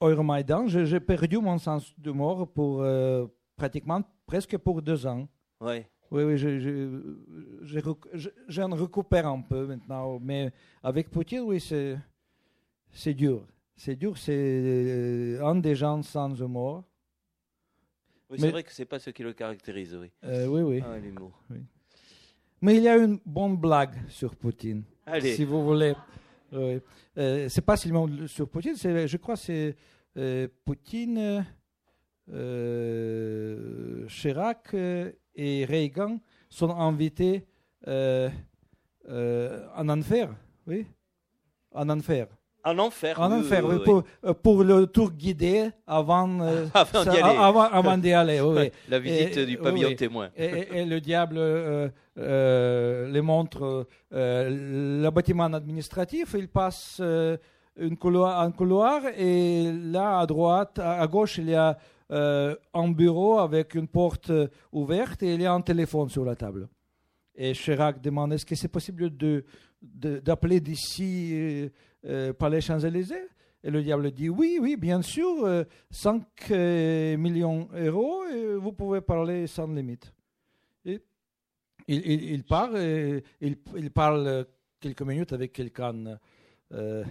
[0.08, 5.28] Euromaidan, j'ai perdu mon sens d'humour pour euh, pratiquement presque pour deux ans.
[5.60, 10.18] Oui, oui, je- j'en récupère un peu maintenant.
[10.20, 13.46] Mais avec Poutine, oui, c'est, dur.
[13.76, 16.84] C'est dur, c'est euh, un des gens sans humour.
[18.28, 20.10] Oui, c'est vrai que c'est pas ce qui le caractérise, oui.
[20.24, 20.82] Euh, oui, oui.
[20.86, 21.32] Ah, l'humour.
[22.60, 24.84] Mais il y a une bonne blague sur Poutine.
[25.06, 25.34] Allez.
[25.34, 25.94] Si vous voulez.
[26.52, 26.80] Oui.
[27.16, 29.76] Euh, c'est pas seulement sur Poutine, je crois que c'est
[30.18, 31.46] euh, Poutine,
[32.30, 34.74] euh, Chirac
[35.34, 37.46] et Reagan sont invités
[37.86, 38.30] en
[39.88, 40.34] enfer.
[40.66, 40.86] Oui,
[41.72, 42.28] en enfer.
[42.64, 43.20] En enfer.
[43.20, 47.08] En enfer, oui, oui, oui, Pour, euh, pour le tour guidé avant, euh, Avant d'y
[47.08, 47.36] aller.
[47.36, 47.96] avant, avant.
[48.88, 50.28] La visite Et- du pavillon témoin.
[50.36, 56.36] Et, et- et le diable euh, euh, les montre le bâtiment administratif.
[56.38, 57.00] Il passe
[57.76, 61.76] une couloir, un couloir et là à droite, à, à gauche, il y a
[62.10, 64.30] un bureau avec une porte
[64.70, 66.68] ouverte et il y a un téléphone sur la table.
[67.34, 69.44] Et Chirac demande est-ce que c'est possible de-
[70.20, 71.70] d'appeler d'ici
[72.04, 73.28] euh, par les Champs-Élysées
[73.64, 78.22] Et le diable dit oui, oui, bien sûr, euh, 5 euh, millions d'euros,
[78.58, 80.12] vous pouvez parler sans limite.
[80.84, 81.00] Et
[81.86, 84.46] il, il, il part, et il, il parle
[84.80, 86.18] quelques minutes avec quelqu'un.
[86.72, 87.04] euh,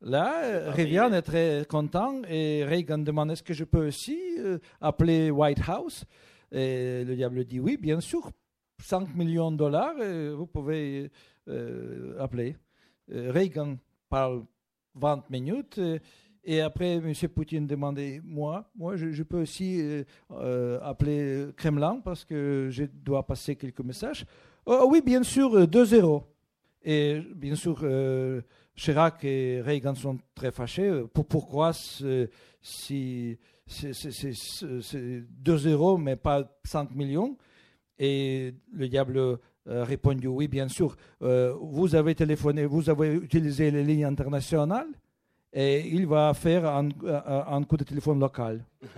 [0.00, 1.18] là, Rivian ouais.
[1.18, 6.04] est très content et Reagan demande est-ce que je peux aussi euh, appeler White House?
[6.50, 8.30] Et le diable dit oui, bien sûr,
[8.82, 9.94] 5 millions de dollars,
[10.36, 11.10] vous pouvez
[11.48, 12.56] euh, appeler.
[13.12, 13.76] Euh, Reagan
[14.12, 14.44] parle
[14.94, 15.78] 20 minutes.
[15.78, 15.98] euh,
[16.44, 17.12] et après, M.
[17.32, 23.24] Poutine demandait, moi, moi je, peux aussi euh, euh, appeler Kremlin parce que je dois
[23.24, 24.26] passer quelques messages.
[24.66, 26.24] Oh, oui, bien sûr, euh, 2-0.
[26.84, 27.84] Et bien sûr,
[28.74, 31.04] Chirac et Reagan sont très fâchés.
[31.14, 33.92] Pour, pourquoi si, c'est
[35.44, 37.36] 2-0 mais pas 5 millions?
[38.00, 43.70] Et le diable euh, répondu, oui, bien sûr, euh, vous avez téléphoné, vous avez utilisé
[43.70, 44.88] les lignes internationales
[45.52, 48.64] et il va faire un, un- un coup de téléphone local.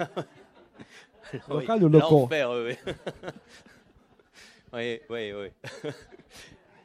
[1.48, 2.74] Local ou L'enfer, oui.
[4.72, 5.90] oui, oui, oui.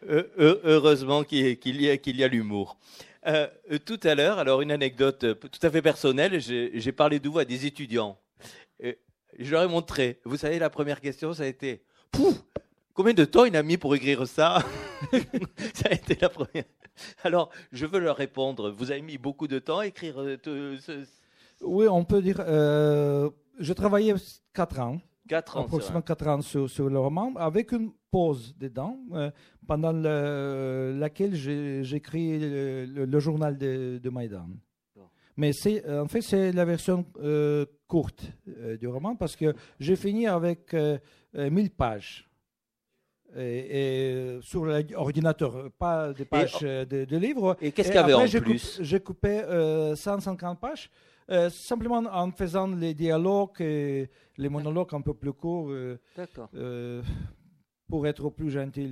[0.37, 2.77] heureusement qu'il y a, qu'il y a l'humour.
[3.27, 3.47] Euh,
[3.85, 7.45] tout à l'heure, alors une anecdote tout à fait personnelle, j'ai parlé de vous à
[7.45, 8.17] des étudiants.
[8.81, 10.19] je leur ai montré.
[10.25, 12.41] Vous savez, la première question, ça a été Pouf
[12.93, 14.63] Combien de temps il a mis pour écrire ça
[15.73, 16.65] Ça a été la première.
[17.23, 18.71] Alors, je veux leur répondre.
[18.71, 21.05] Vous avez mis beaucoup de temps à écrire ce,
[21.61, 22.37] oui, on peut dire.
[22.39, 24.13] Euh, je travaillais
[24.53, 25.01] 4 ans.
[25.27, 25.61] 4 ans.
[25.61, 29.29] Approximativement 4 ans sur, le roman, avec une pause dedans, euh,
[29.67, 34.47] pendant laquelle j'écris le, le, journal de, de Maïdan.
[35.37, 35.51] Mais
[35.87, 38.25] en fait, c'est la version euh, courte
[38.79, 40.75] du roman parce que j'ai fini avec
[41.33, 42.28] 1000 pages.
[43.37, 47.57] Et, sur l'ordinateur, pas des pages de, de, livres.
[47.61, 49.43] Et qu'est-ce qu'il y avait en plus J'ai coupé
[49.95, 50.89] 150 pages
[51.31, 55.99] euh, simplement en faisant les dialogues et les monologues un peu plus courts euh,
[56.55, 57.03] euh,
[57.87, 58.91] pour être plus gentil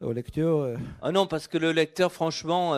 [0.00, 0.78] au lecteur.
[1.02, 2.74] Ah non, parce que le lecteur, franchement,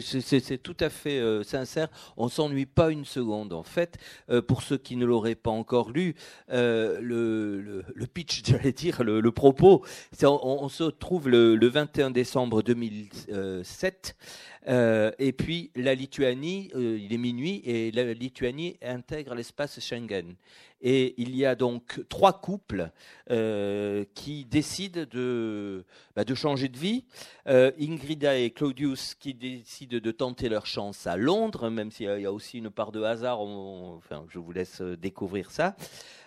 [0.00, 3.52] c'est tout à fait sincère, on s'ennuie pas une seconde.
[3.52, 3.98] En fait,
[4.46, 6.14] pour ceux qui ne l'auraient pas encore lu,
[6.48, 9.84] le, le, pitch, j'allais dire, le, propos,
[10.22, 14.16] on, se trouve le, le 21 décembre 2007
[14.66, 20.34] euh, et puis la Lituanie, euh, il est minuit et la Lituanie intègre l'espace Schengen.
[20.80, 22.90] Et il y a donc trois couples
[23.30, 27.04] euh, qui décident de, bah, de changer de vie.
[27.46, 32.32] Ingrida et Claudius qui décident de tenter leur chance à Londres, même s'il y, a
[32.32, 33.40] aussi une part de hasard.
[33.40, 35.74] enfin, je vous laisse découvrir ça.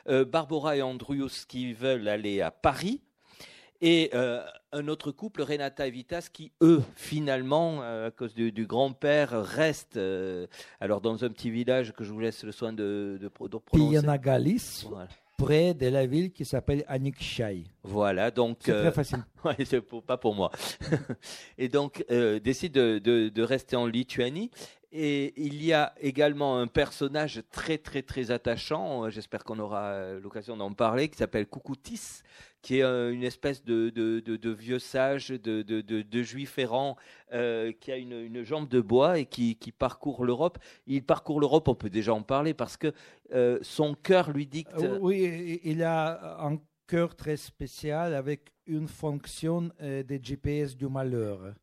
[0.07, 3.01] Barbara et Andrius qui veulent aller à Paris
[3.81, 8.67] et euh, un autre couple, Renata et Vitas, qui eux, finalement, euh, à cause du,
[8.67, 10.45] grand-père, restent euh,
[10.79, 13.89] alors dans un petit village que je vous laisse le soin de, de, de prononcer.
[13.89, 14.85] Pianagalis,
[15.37, 17.63] près de la ville qui s'appelle Anikshai.
[17.81, 19.25] Voilà, donc c'est très facile.
[19.45, 20.51] ouais, c'est pas pour moi.
[21.57, 22.05] et donc
[22.43, 24.51] décide de, de, rester en Lituanie.
[24.93, 30.57] Et il y a également un personnage très très très attachant, j'espère qu'on aura l'occasion
[30.57, 32.23] d'en parler, qui s'appelle Koukoutis,
[32.61, 36.95] qui est euh, une espèce de, vieux sage, de, de juif errant,
[37.33, 40.57] euh, qui a une, jambe de bois et qui, parcourt l'Europe.
[40.87, 42.93] Il parcourt l'Europe, on peut déjà en parler, parce que
[43.33, 44.71] euh, son cœur lui dicte...
[44.99, 51.53] Oui, il a un cœur très spécial avec une fonction des GPS du malheur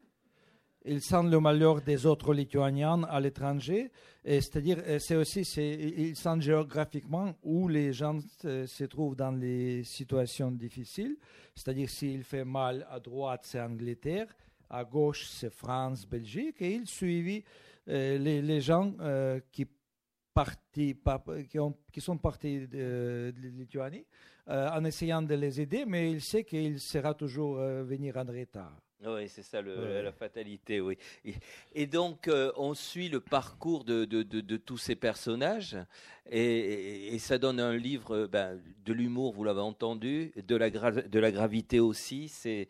[0.88, 3.90] il sent le malheur des autres Lituaniens à l'étranger.
[4.24, 11.16] C'est-à-dire, c'est aussi, il sent géographiquement où les gens se, trouvent dans les situations difficiles.
[11.55, 14.27] C'est-à-dire, s'il fait mal à droite, c'est Angleterre,
[14.70, 16.61] à gauche, c'est France, Belgique.
[16.61, 17.44] Et il suivit
[17.88, 19.66] euh, les, gens euh, qui,
[21.98, 24.05] sont partis de, Lituanie
[24.48, 28.88] euh, en essayant de les aider, mais il sait qu'il sera toujours venir en retard.
[29.06, 30.98] Oui, c'est ça la fatalité, oui.
[31.72, 35.76] Et, donc, euh, on suit le parcours de, de, tous ces personnages,
[36.28, 41.18] et, ça donne un livre euh, ben, de l'humour, vous l'avez entendu, de la, de
[41.18, 42.28] la gravité aussi.
[42.28, 42.68] C'est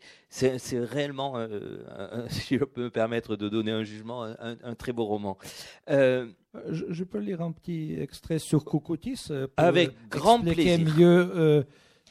[0.73, 5.35] réellement, euh, si je peux me permettre de donner un jugement, un, très beau roman.
[5.87, 10.95] Je, peux lire un petit extrait sur Cocotis pour Avec grand plaisir.
[10.95, 11.65] mieux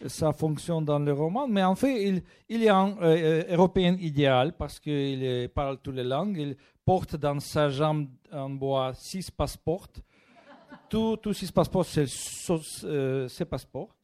[0.07, 4.53] sa fonction dans le roman, mais en fait, il, il est un euh, Européen idéal
[4.53, 6.37] parce qu'il parle toutes les langues.
[6.39, 9.89] Il porte dans sa jambe en bois six passeports.
[10.89, 12.07] Tous six passeports, c'est
[12.85, 13.95] euh, ses passeports.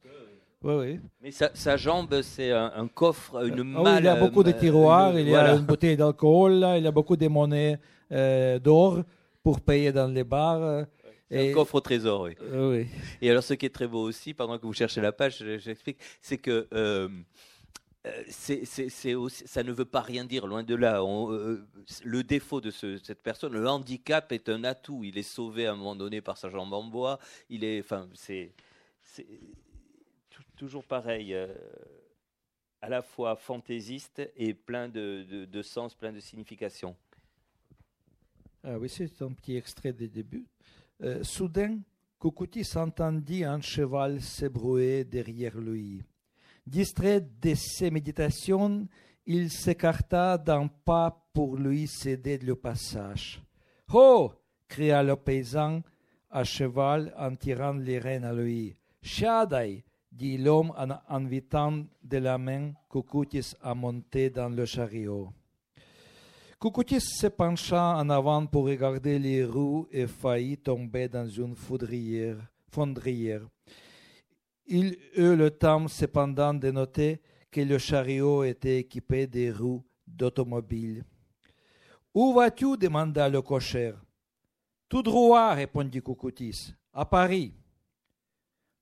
[0.63, 0.99] Oui, oui.
[1.21, 3.83] Mais sa, jambe, c'est un, coffre, une malle.
[3.85, 7.15] Ah il a beaucoup de tiroirs, il y a une bouteille d'alcool, il a beaucoup
[7.15, 7.79] de monnaies
[8.11, 9.03] euh, d'or
[9.43, 10.85] pour payer dans les bars.
[11.29, 12.35] C'est un coffre au trésor, oui.
[12.51, 12.87] oui.
[13.21, 15.97] Et alors, ce qui est très beau aussi, pendant que vous cherchez la page, j'explique,
[16.21, 17.09] c'est que euh,
[18.05, 21.01] euh, c'est, aussi, ça ne veut pas rien dire, loin de là.
[21.01, 21.65] Euh,
[22.03, 25.03] le défaut de cette personne, le handicap est un atout.
[25.03, 27.17] Il est sauvé à un moment donné par sa jambe en bois.
[27.49, 28.53] Il est, enfin, c'est,
[30.55, 31.35] toujours pareil.
[32.81, 36.95] à la fois fantaisiste et plein de, de sens, plein de signification.
[38.63, 40.45] Ah oui, c'est un petit extrait des débuts.
[41.03, 41.79] Euh, soudain,
[42.17, 46.01] Cocotti s'entendit un cheval s'ébrouer derrière lui.
[46.65, 48.87] Distrait de ses méditations,
[49.25, 53.41] il s'écarta d'un pas pour lui céder le passage.
[53.93, 54.31] Oh
[54.67, 55.81] cria le paysan
[56.31, 58.73] à cheval en tirant les rênes à lui.
[59.01, 65.29] Shadai dit l'homme en invitant de la main Cocotis à monter dans le chariot.
[66.57, 73.47] Cocotis se pencha en avant pour regarder les roues et faillit tomber dans une fondrière.
[74.65, 81.03] Il eut le temps cependant de noter que le chariot était équipé de roues d'automobile.
[82.13, 82.77] Où vas-tu?
[82.77, 83.93] demanda le cocher.
[84.87, 87.53] Tout droit, répondit Cocotis, à Paris.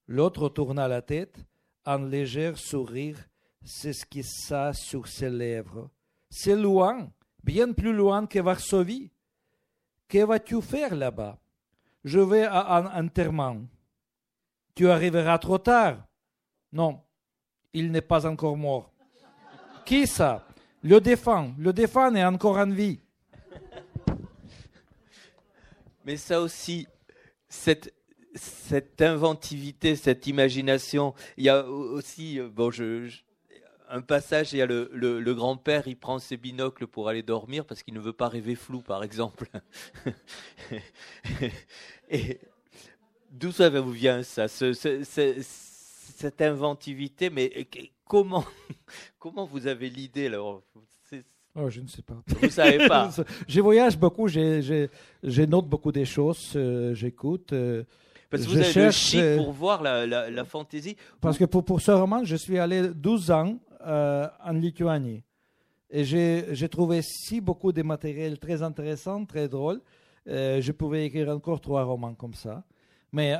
[0.08, 1.44] L'autre tourna la tête,
[1.86, 3.18] un léger sourire
[3.64, 5.90] s'esquissa sur ses lèvres.
[6.30, 7.10] C'est loin,
[7.44, 9.12] bien plus loin que Varsovie.
[10.08, 11.38] Que vas-tu faire là-bas?
[12.04, 13.62] Je vais à un enterrement.
[14.76, 16.06] Tu arriveras trop tard.
[16.72, 17.02] Non,
[17.74, 18.92] il n'est pas encore mort.
[19.86, 20.46] Qui ça?
[20.82, 21.54] Le défunt.
[21.58, 23.00] Le défunt est encore en vie.
[26.06, 26.88] Mais ça aussi,
[27.48, 27.94] cette,
[29.00, 33.10] inventivité, cette imagination, il y a aussi, euh, bon, je,
[33.90, 37.66] un passage, il y a le, le, grand-père, il prend ses binocles pour aller dormir
[37.66, 39.48] parce qu'il ne veut pas rêver flou, par exemple.
[42.10, 42.40] Et
[43.32, 47.30] d'où ça vous vient ça, cette inventivité?
[47.30, 47.68] Mais
[48.06, 48.46] comment,
[49.20, 50.64] comment vous avez l'idée alors
[51.56, 52.16] Oh, je ne sais pas.
[52.26, 53.12] Vous ne savez pas.
[53.48, 57.54] je voyage beaucoup, je, note beaucoup des choses, euh, j'écoute.
[57.54, 57.84] Euh,
[58.32, 60.98] parce que vous avez cherche, le chic pour voir la, la, fantaisie.
[61.22, 65.24] Parce que pour, pour, ce roman, je suis allé 12 ans euh, en Lituanie.
[65.90, 69.80] Et j'ai trouvé si beaucoup de matériel très intéressant, très drôle.
[70.26, 72.64] je pouvais écrire encore trois romans comme ça.
[73.12, 73.36] Mais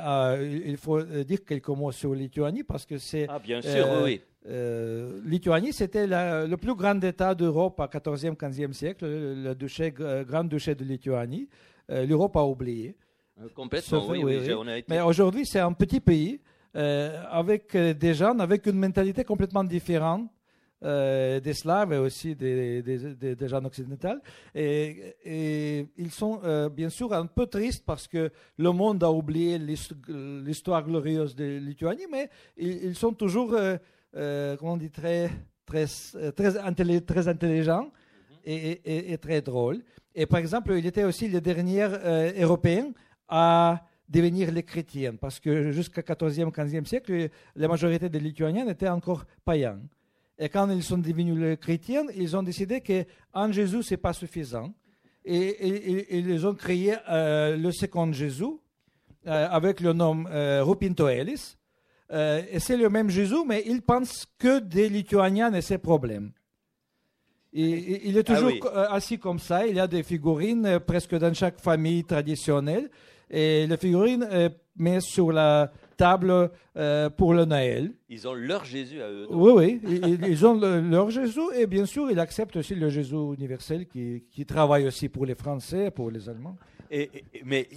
[0.64, 3.26] il faut dire quelques mots sur Lituanie parce que c'est.
[3.28, 4.20] Ah, bien sûr, oui.
[4.46, 10.44] Euh, Lituanie, c'était le plus grand État d'Europe au 14e, 15e siècle, le duché, grand
[10.44, 11.48] duché de Lituanie.
[11.90, 12.94] Euh, L'Europe a oublié.
[13.40, 16.40] Euh, complètement, oui, oui, Mais aujourd'hui, c'est un petit pays
[16.74, 20.28] avec des gens avec une mentalité complètement différente.
[20.84, 24.20] Des Slaves et aussi des, des, gens occidentaux.
[24.54, 29.58] Et, et ils sont bien sûr un peu tristes parce que le monde a oublié
[29.58, 33.56] l'histoire glorieuse de Lituanie, mais ils, ils sont toujours
[34.16, 35.30] euh, comment on dit, très,
[35.66, 37.90] très, euh, très, très intelligent
[38.44, 39.82] et, et, très drôle.
[40.14, 42.92] Et par exemple, il était aussi le dernier euh, Européen
[43.28, 48.88] à devenir les chrétiens, parce que jusqu'au 14e, 15e siècle, la majorité des Lituaniens étaient
[48.88, 49.80] encore païens.
[50.38, 54.72] Et quand ils sont devenus chrétiens, ils ont décidé qu'en Jésus, ce n'est pas suffisant.
[55.24, 58.58] Et, ils ont créé le second Jésus
[59.24, 60.24] avec le nom
[60.64, 61.56] Rupinto Elis,
[62.12, 66.32] euh, et c'est le même Jésus, mais il pense que des Lituaniens et ses problèmes.
[67.52, 69.66] Et, il est ah toujours euh, assis comme ça.
[69.66, 72.90] Il y a des figurines euh, presque dans chaque famille traditionnelle.
[73.30, 74.28] Et les figurines
[74.76, 76.50] met sur la table
[77.16, 77.92] pour le Noël.
[78.08, 79.26] Ils ont leur Jésus à eux.
[79.30, 80.00] Oui, oui.
[80.28, 81.40] ils, ont leur Jésus.
[81.56, 85.34] Et bien sûr, il accepte aussi le Jésus universel qui, qui travaille aussi pour les
[85.34, 86.56] Français, pour les Allemands.
[86.90, 87.10] Et,
[87.44, 87.68] mais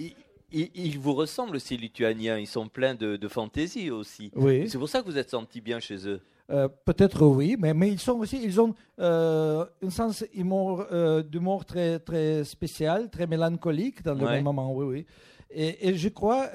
[0.51, 2.37] ils, vous ressemblent, ces Lituaniens.
[2.37, 4.31] Ils sont pleins de, fantaisie aussi.
[4.35, 4.69] Oui.
[4.69, 6.21] C'est pour ça que vous êtes senti bien chez eux.
[6.49, 11.65] Euh, peut-être oui, mais, mais ils sont aussi, ils ont euh, un sens euh, d'humour
[11.65, 15.05] très, très spécial, très mélancolique dans le même moment, oui, oui.
[15.51, 16.47] Et, je crois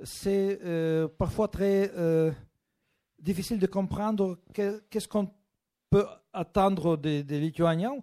[0.00, 1.90] euh, c'est parfois très
[3.18, 5.30] difficile de comprendre qu'est-ce qu'on
[5.90, 7.98] peut attendre des, des Lituaniens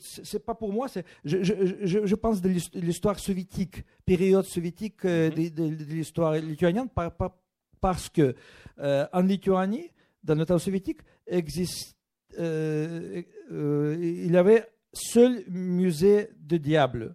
[0.00, 0.86] c'est pas pour moi,
[1.24, 5.50] je, je, je, pense de l'histoire soviétique, période soviétique euh, mhm.
[5.50, 6.88] de, l'histoire lituanienne,
[7.80, 8.34] parce que
[8.78, 9.90] euh, en Lituanie,
[10.22, 11.96] dans le temps soviétique, existe,
[12.38, 17.14] euh, il y avait seul musée de diable.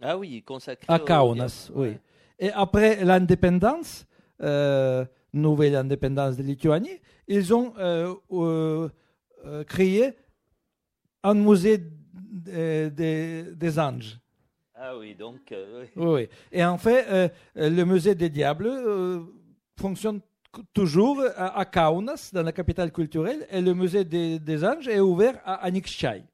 [0.00, 1.96] Ah oui, consacré à Kaunas, oui.
[2.40, 4.06] Et après l'indépendance,
[5.32, 6.98] nouvelle indépendance de Lituanie,
[7.28, 7.72] ils ont
[9.68, 10.16] créé
[11.22, 11.78] un musée
[12.42, 14.20] des anges.
[14.82, 15.52] Ah oui, donc.
[15.52, 16.26] Euh, oui.
[16.50, 19.20] Et en fait, euh, le musée des diables euh,
[19.78, 20.20] fonctionne
[20.72, 25.56] toujours à, Kaunas, dans la capitale culturelle, et le musée des, anges est ouvert à
[25.66, 26.24] Anikshai.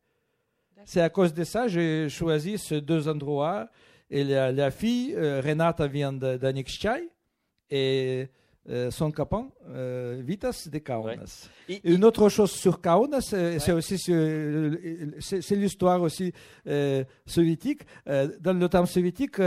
[0.85, 3.69] C'est à cause de ça que j'ai choisi ces deux endroits.
[4.11, 7.11] Et la, fille, Renata, vient d'Anikshai.
[7.71, 8.29] Et
[8.69, 11.49] euh, son capon, euh, Vitas de Kaunas.
[11.85, 16.33] Une autre chose sur Kaunas, euh, c'est aussi c'est l'histoire aussi
[17.25, 17.83] soviétique.
[18.07, 19.41] dans le temps soviétique,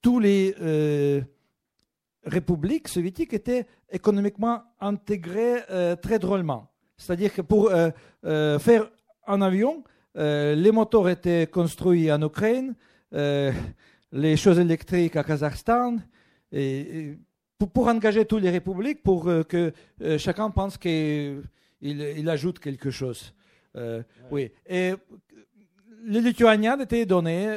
[0.00, 0.54] tous les
[2.24, 5.60] républiques soviétiques étaient économiquement intégrées
[6.00, 6.70] très drôlement.
[6.96, 7.70] C'est-à-dire que pour
[8.22, 8.90] faire
[9.26, 9.84] un avion,
[10.14, 12.74] les moteurs étaient construits en Ukraine,
[13.12, 15.98] les choses électriques à Kazakhstan.
[16.52, 17.16] et
[17.72, 21.42] pour, engager toutes les républiques, pour euh, que euh, chacun pense qu'il
[21.80, 23.32] il ajoute quelque chose.
[23.76, 24.50] Euh, oui.
[24.66, 24.92] Et
[26.04, 27.56] les Lituaniens étaient donnés,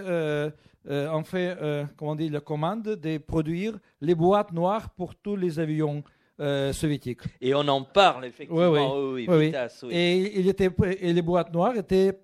[0.90, 1.58] en fait,
[1.98, 6.04] comment on dit, la commande de produire les boîtes noires pour tous les avions
[6.40, 7.22] euh, soviétique.
[7.42, 8.70] Et on en parle effectivement.
[8.70, 9.54] Oui, oui.
[9.90, 10.70] Et, il était,
[11.00, 12.20] et les boîtes noires étaient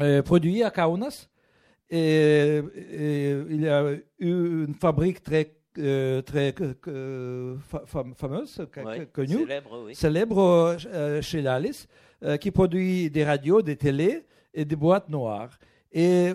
[0.00, 1.28] euh, produites à Kaunas.
[1.90, 2.60] Et,
[3.50, 6.54] il y a eu une fabrique très très
[8.16, 8.66] fameuse,
[9.12, 9.94] connue, célèbre, oui.
[9.94, 10.76] célèbre
[11.20, 11.86] chez Lallis,
[12.40, 14.24] qui produit des radios, des télés
[14.54, 15.58] et des boîtes noires.
[15.92, 16.32] Et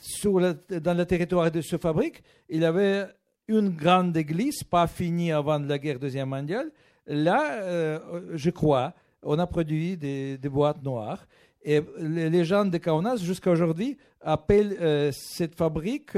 [0.00, 3.06] sur dans le territoire de cette fabrique, il y avait
[3.48, 6.70] une grande église, pas finie avant la guerre deuxième mondiale.
[7.06, 11.26] Là, euh, je crois, on a produit des, boîtes noires.
[11.64, 16.16] Et les gens de Kaunas, jusqu'à aujourd'hui, appellent euh, cette fabrique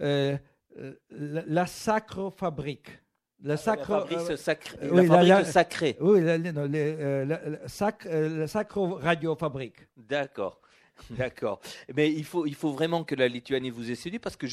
[0.00, 0.36] euh,
[1.10, 2.88] la, sacre fabrique.
[3.42, 5.96] La, sacre, la fabrique, sacrée.
[6.00, 9.88] Oui, la, sacre radio fabrique.
[9.96, 10.60] D'accord.
[11.10, 11.60] D'accord.
[11.94, 14.48] Mais il faut, il faut vraiment que la Lituanie vous ait séduit parce que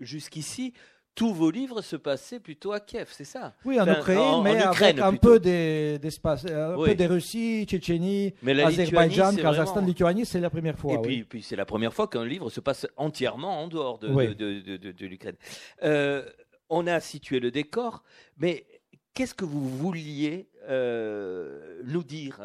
[0.00, 0.72] jusqu'ici,
[1.18, 3.52] tous vos livres se passaient plutôt à Kiev, c'est ça?
[3.64, 9.80] Oui, en Ukraine, mais avec un peu d'espace, un peu de Russie, Tchétchénie, Azerbaïdjan, Kazakhstan,
[9.80, 10.94] Lituanie, c'est la première fois.
[10.94, 14.06] Et puis, puis c'est la première fois qu'un livre se passe entièrement en dehors de,
[14.32, 15.34] de, de, l'Ukraine.
[15.82, 16.24] Euh,
[16.70, 18.04] on a situé le décor,
[18.36, 18.64] mais
[19.12, 22.40] qu'est-ce que vous vouliez euh, nous dire,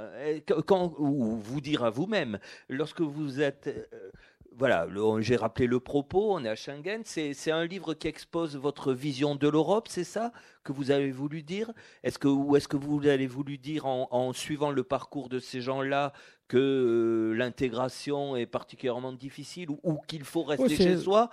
[0.66, 4.10] quand, ou vous dire à vous-même, lorsque vous êtes euh,
[4.58, 4.88] voilà,
[5.20, 7.02] j'ai rappelé le propos, on est à Schengen.
[7.04, 10.32] C'est un livre qui expose votre vision de l'Europe, c'est ça
[10.64, 11.72] que vous avez voulu dire?
[12.04, 15.62] Est-ce que, Ou est-ce que vous avez voulu dire en, suivant le parcours de ces
[15.62, 16.14] gens-là
[16.48, 21.30] que euh, l'intégration est particulièrement difficile ou, qu'il faut rester chez soi?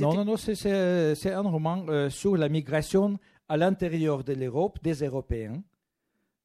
[0.00, 5.02] Non, non, non, c'est un roman euh, sur la migration à l'intérieur de l'Europe des
[5.02, 5.62] Européens.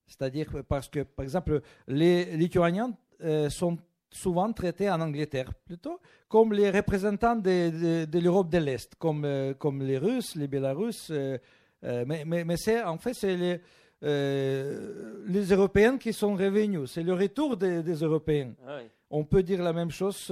[0.07, 3.77] C'est-à-dire parce que, par exemple, les Lituaniens euh, sont
[4.11, 9.53] souvent traités en Angleterre, plutôt comme les représentants de, de, l'Europe de l'Est, comme, euh,
[9.53, 11.09] comme les Russes, les Bélarusses.
[11.11, 11.37] Euh,
[11.83, 13.59] euh, mais mais, mais c'est, en fait, c'est les,
[14.01, 16.91] les Européens qui sont revenus.
[16.91, 18.53] C'est le retour des, des Européens.
[18.65, 18.79] Ah
[19.09, 20.31] On peut dire la même chose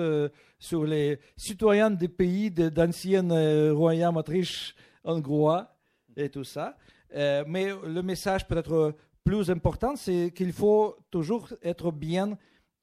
[0.59, 3.33] sur les citoyens des pays d'anciennes
[3.71, 5.75] royaumes autriche, hongrois
[6.15, 6.77] et tout ça.
[7.13, 12.37] mais le message peut-être plus important, c'est qu'il faut toujours être bien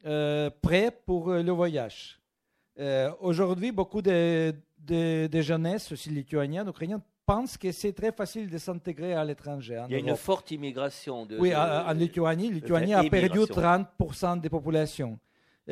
[0.07, 2.21] euh, prêts pour euh, le voyage.
[2.79, 8.59] Euh, aujourd'hui, beaucoup de, de, jeunesse, aussi lituaniennes, ukrainiennes, pensent que c'est très facile de
[8.59, 9.83] s'intégrer à l'étranger.
[9.89, 11.25] Il y a une forte immigration.
[11.25, 15.19] De, oui, en Lituanie, Lituanie a perdu 30% des populations.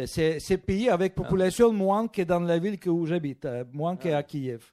[0.06, 1.22] C'est un pays avec ah.
[1.22, 4.22] population moins que dans la ville où j'habite, moins qu'à ah.
[4.22, 4.72] Kiev.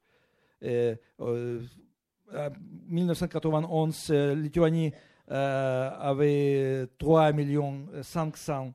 [1.20, 2.50] en
[2.88, 4.94] 1991, Lituanie
[5.28, 8.74] avait 3 millions 500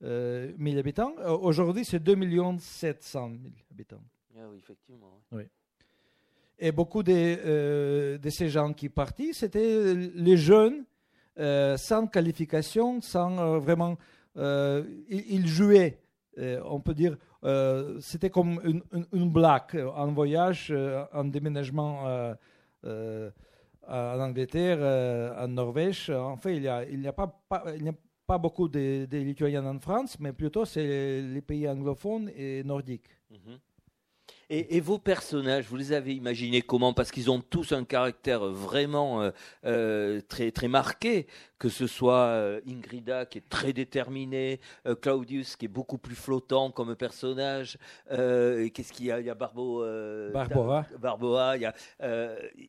[0.00, 1.14] 1000 euh, habitants.
[1.18, 2.16] Euh, aujourd'hui, c'est 2
[2.58, 4.02] 700 000 habitants.
[4.36, 5.20] Ah oui, effectivement.
[5.32, 5.44] Oui.
[6.58, 10.84] Et beaucoup de, euh, de ces gens qui partent, c'était les jeunes,
[11.36, 13.98] sans qualification, sans vraiment.
[14.36, 16.00] ils, jouaient,
[16.38, 17.16] on peut dire,
[18.00, 18.82] c'était comme une,
[19.12, 20.72] une, blague, un voyage,
[21.12, 22.34] un déménagement
[22.84, 26.08] en Angleterre, en Norvège.
[26.08, 27.92] En fait, il n'y a, il a, pas, pas, il a
[28.26, 33.08] pas beaucoup de, Lituaniens en France, mais plutôt c'est les pays anglophones et nordiques.
[33.30, 33.58] Mhm.
[34.48, 36.92] Et, vos personnages, vous les avez imaginés comment?
[36.92, 39.30] Parce qu'ils ont tous un caractère vraiment euh,
[39.64, 41.26] euh, très, très marqué
[41.58, 44.60] que ce soit euh, Ingrida qui est très déterminée,
[45.00, 47.78] Claudius qui est beaucoup plus flottant comme personnage,
[48.10, 49.20] qu'est-ce qu'il y a?
[49.20, 49.82] Il y a Barbo,
[50.34, 50.84] Barbora.
[51.00, 51.54] Barboa.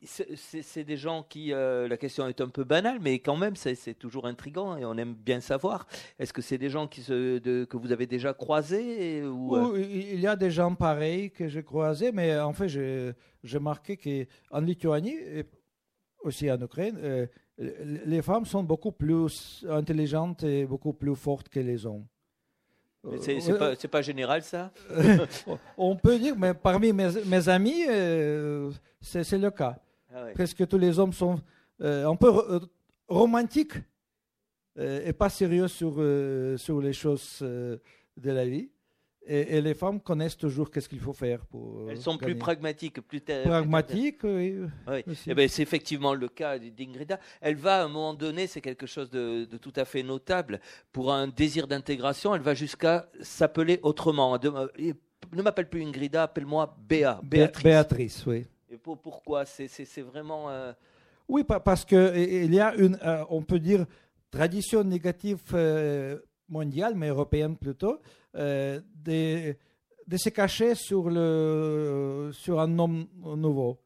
[0.02, 4.26] c'est des gens qui, la question est un peu banale, mais quand même c'est toujours
[4.26, 5.86] intrigant et on aime bien savoir.
[6.18, 10.18] Est-ce que c'est des gens qui se, de, que vous avez déjà croisés ou, Il
[10.18, 15.18] y a des gens pareils que j'ai croisés, mais en fait j'ai marqué qu'en Lituanie
[15.36, 15.44] et
[16.24, 21.84] aussi en Ukraine, les femmes sont beaucoup plus intelligentes et beaucoup plus fortes que les
[21.86, 22.06] hommes.
[23.20, 24.72] C'est pas, pas, général ça?
[25.78, 29.78] On peut dire, mais parmi mes, amis, euh, c'est le cas.
[30.12, 31.40] Ah Presque tous les hommes sont
[31.80, 32.60] euh, un peu euh,
[33.06, 33.74] romantiques
[34.76, 35.94] et pas sérieux sur,
[36.56, 38.70] sur les choses de la vie.
[39.30, 41.90] Et, les femmes connaissent toujours qu'est-ce qu'il faut faire pour.
[41.90, 44.56] Elles sont plus pragmatiques, plus pragmatiques, oui.
[44.86, 45.04] oui.
[45.26, 47.20] Eh ben, c'est effectivement le cas d'Ingrida.
[47.42, 50.60] Elle va à un moment donné, c'est quelque chose de, tout à fait notable.
[50.92, 54.38] Pour un désir d'intégration, elle va jusqu'à s'appeler autrement.
[54.42, 54.92] Euh,
[55.32, 57.20] ne m'appelle plus Ingrida, appelle-moi Béa.
[57.22, 57.64] Béatrice.
[57.64, 58.46] Béatrice, oui.
[58.70, 59.44] Et pour, pourquoi?
[59.44, 60.48] C'est vraiment.
[60.48, 60.72] Euh,
[61.28, 63.84] oui, parce qu'il y a une, euh, on peut dire,
[64.30, 65.42] tradition négative
[66.48, 68.00] mondiale, mais européenne plutôt,
[68.36, 69.54] euh, de,
[70.06, 73.78] de, se cacher sur, le, sur un homme nouveau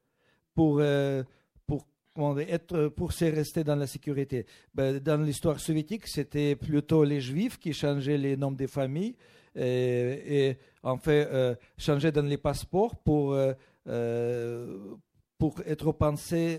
[0.55, 1.23] pour, euh,
[1.67, 4.45] pour être pour se rester dans la sécurité.
[4.75, 9.17] Ben, dans l'histoire soviétique, c'était plutôt les juifs qui changeaient les noms des familles
[9.57, 13.35] et, en fait changeaient dans les passeports pour,
[15.39, 16.59] pour être pensés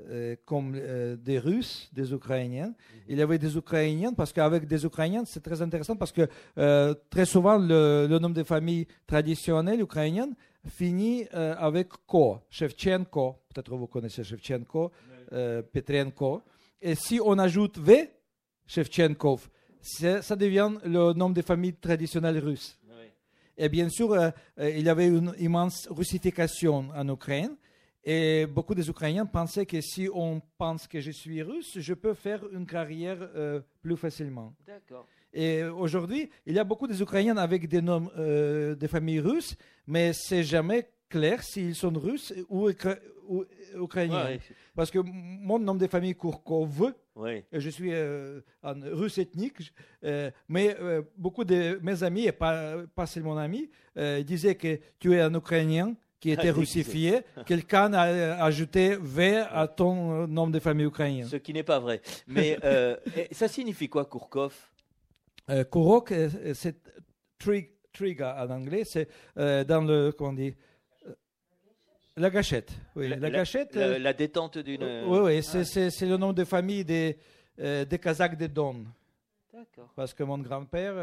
[0.00, 2.66] euh, comme euh, des Russes, des Ukrainiens.
[2.66, 2.74] Mhm.
[3.10, 6.26] Il y avait des Ukrainiens, parce qu'avec des Ukrainiens, c'est très intéressant, parce que
[6.58, 10.34] euh, très souvent, le, nom des familles traditionnelles ukrainiennes
[10.66, 14.90] finit avec Ko, Shevchenko, peut-être vous connaissez Shevchenko,
[15.30, 16.42] Petrenko.
[16.82, 18.10] Et si on ajoute V,
[18.66, 19.48] Shevchenkov,
[19.80, 22.78] ça devient le nom des familles traditionnelles russes.
[23.56, 24.16] Et bien sûr,
[24.58, 27.54] il y avait une immense russification en Ukraine.
[28.06, 32.12] Et beaucoup des Ukrainiens pensaient que si on pense que je suis russe, je peux
[32.12, 34.54] faire une carrière euh, plus facilement.
[34.66, 35.06] D'accord.
[35.32, 39.56] Et aujourd'hui, il y a beaucoup des Ukrainiens avec des noms euh, de familles russes,
[39.86, 42.70] mais c'est jamais clair s'ils sont russes ou,
[43.74, 44.36] ukrainiens.
[44.76, 46.92] Parce que mon nom de famille Kourkov,
[47.52, 49.72] je suis euh, un russe ethnique,
[50.46, 50.76] mais
[51.16, 53.70] beaucoup de mes amis, et pas, pas seulement mon ami,
[54.24, 60.26] disaient que tu es un Ukrainien qui était russifié, quelqu'un a ajouté V à ton
[60.26, 61.26] nom de famille ukrainien.
[61.26, 62.00] Ce qui n'est pas vrai.
[62.26, 62.96] Mais euh,
[63.30, 64.54] ça signifie quoi, Kourkov?
[65.50, 66.76] Euh, Kourok, euh, c'est
[67.92, 69.06] triga en anglais, c'est
[69.36, 70.54] euh, dans le, comment on dit,
[72.16, 72.72] la gâchette.
[72.96, 73.74] Oui, la, gâchette.
[73.74, 75.04] La, détente d'une.
[75.06, 76.06] oui, oui, c'est ah.
[76.06, 77.18] le nom de famille des,
[77.58, 78.86] des Kazakhs de Don.
[79.52, 79.92] D'accord.
[79.94, 80.94] Parce que mon grand-père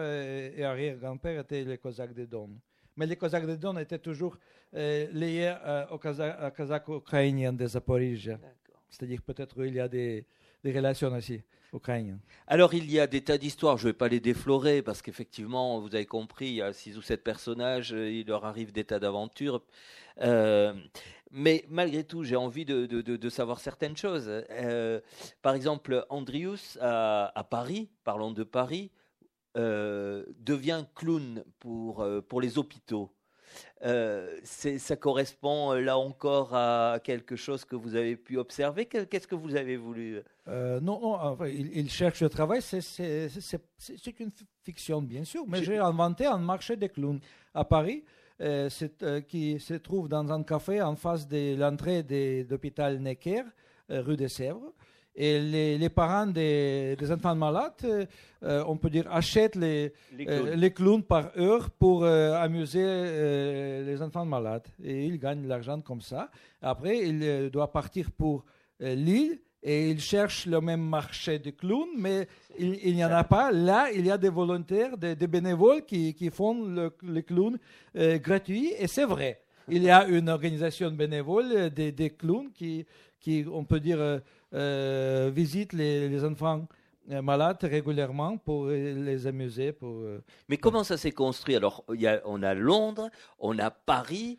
[0.57, 2.49] et arrière-grand-père étaient les Kazakhs de Don.
[2.97, 4.37] Mais les Cosaques de Don étaient toujours
[4.75, 8.39] euh, liés euh, aux Kazakhs ukrainiens de Zaporizhia.
[8.89, 10.25] C'est-à-dire peut-être qu'il y a des,
[10.63, 11.41] relations aussi
[11.73, 12.19] ukrainiennes.
[12.47, 15.79] Alors il y a des tas d'histoires, je ne vais pas les déflorer parce qu'effectivement,
[15.79, 18.83] vous avez compris, il y a six ou sept personnages, euh, il leur arrive des
[18.83, 19.63] tas d'aventures.
[21.31, 24.29] mais malgré tout, j'ai envie de, savoir certaines choses.
[25.41, 28.91] par exemple, Andrius à Paris, parlons de Paris,
[29.57, 33.11] euh, devient clown pour, euh, pour les hôpitaux.
[33.83, 38.85] Euh, ça correspond là encore à quelque chose que vous avez pu observer?
[38.85, 42.61] Qu'est-ce que vous avez voulu Non, non il, cherche le travail.
[42.61, 44.31] C'est une
[44.63, 47.19] fiction, bien sûr, mais j'ai inventé un marché des clowns
[47.53, 48.05] à Paris.
[49.27, 53.43] qui se trouve dans un café en face de l'entrée de l'hôpital Necker,
[53.89, 54.73] rue des Sèvres.
[55.15, 55.39] Et
[55.77, 58.07] les, parents des, enfants malades,
[58.43, 61.01] euh, on peut dire, achètent les, les, clowns.
[61.01, 62.81] Euh, par heure pour euh, amuser
[63.85, 64.67] les enfants malades.
[64.81, 66.29] Et ils gagnent de l'argent comme ça.
[66.61, 68.45] Après, ils doivent partir pour
[68.79, 73.51] Lille et ils cherchent le même marché de clowns, mais il n'y en a pas.
[73.51, 77.59] Là, il y a des volontaires, des, bénévoles qui, qui font le, les clowns
[77.95, 78.71] gratuits.
[78.79, 79.41] Et c'est vrai.
[79.67, 82.85] Il y a une organisation bénévole des, des clowns qui,
[83.19, 84.21] qui, on peut dire,
[84.53, 86.67] euh, visite les, enfants
[87.09, 89.71] euh, malades régulièrement pour les amuser.
[89.71, 91.55] Pour, euh, Mais comment ça s'est construit?
[91.55, 94.37] Alors, y a, on a Londres, on a Paris.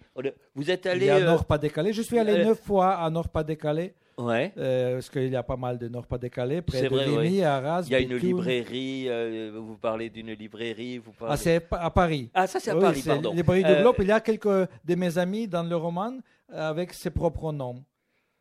[0.54, 1.08] vous êtes allé.
[1.08, 1.92] à Nord-Pas-de-Calais.
[1.92, 3.94] Je suis allé neuf fois à Nord-Pas-de-Calais.
[4.18, 4.52] Ouais.
[4.54, 7.84] parce qu'il y a pas mal de Nord-Pas-de-Calais, près de vrai, à Arras.
[7.86, 9.08] Il y a une librairie,
[9.50, 10.98] vous parlez d'une librairie.
[10.98, 11.32] Vous parlez...
[11.32, 12.28] Ah, c'est à Paris.
[12.34, 13.32] Ah, ça, c'est à Paris, pardon.
[13.32, 13.96] Librairie du Globe.
[14.00, 16.18] Il y a quelques de mes amis dans le roman
[16.52, 17.82] avec ses propres noms.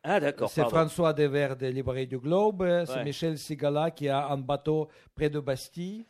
[0.04, 0.50] Ah, d'accord.
[0.50, 2.64] C'est François Devers de Librairie du Globe.
[2.86, 6.06] C'est Michel Sigala qui a un bateau près de Bastille.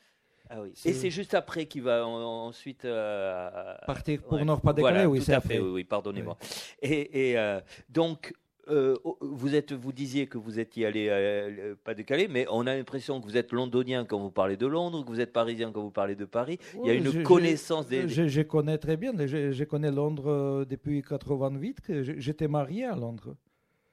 [0.54, 0.72] Ah oui.
[0.84, 3.48] Et c'est juste après qu'il va ensuite euh,
[3.86, 5.58] partir pour Nord-Pas-de-Calais, oui, c'est après.
[5.58, 6.36] Oui, oui pardonnez-moi.
[6.82, 8.34] Et, euh, donc,
[8.68, 12.76] euh, vous êtes, vous disiez que vous étiez allé pas de Calais, mais on a
[12.76, 15.80] l'impression que vous êtes londonien quand vous parlez de Londres, que vous êtes parisien quand
[15.80, 16.58] vous parlez de Paris.
[16.82, 18.06] Il y a une connaissance des.
[18.06, 19.14] Je, je, connais très bien.
[19.26, 22.02] Je, je connais Londres depuis 88.
[22.18, 23.36] J'étais marié à Londres.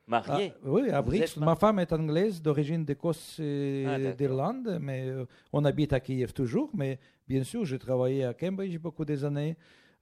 [0.10, 1.38] Marié ah, Oui, à Brix.
[1.38, 6.34] Ma femme est anglaise d'origine d'Écosse et ah, d'Irlande, mais euh, on habite à Kiev
[6.34, 6.72] toujours.
[6.74, 9.56] Mais bien sûr, j'ai travaillé à Cambridge beaucoup des années.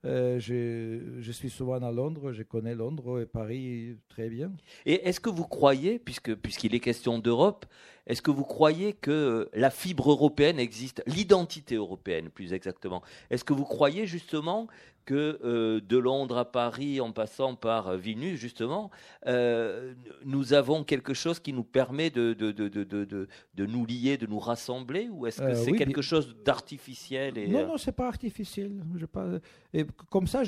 [0.04, 4.52] Euh, je, je, suis souvent à Londres, je connais Londres et Paris très bien.
[4.86, 7.66] Et est-ce que vous croyez, puisque puisqu'il est question d'Europe,
[8.08, 13.02] est-ce que vous croyez que la fibre européenne existe, l'identité européenne plus exactement?
[13.30, 14.66] Est-ce que vous croyez justement
[15.04, 18.90] que euh, de Londres à Paris, en passant par Vilnius, justement,
[19.26, 19.94] euh,
[20.24, 24.38] nous avons quelque chose qui nous permet de, de, de, de nous lier, de nous
[24.38, 25.08] rassembler?
[25.10, 28.82] Ou est-ce que euh, c'est quelque chose d'artificiel Non, non, c'est pas artificiel.
[28.96, 29.26] Je pas...
[29.72, 30.42] Et comme ça,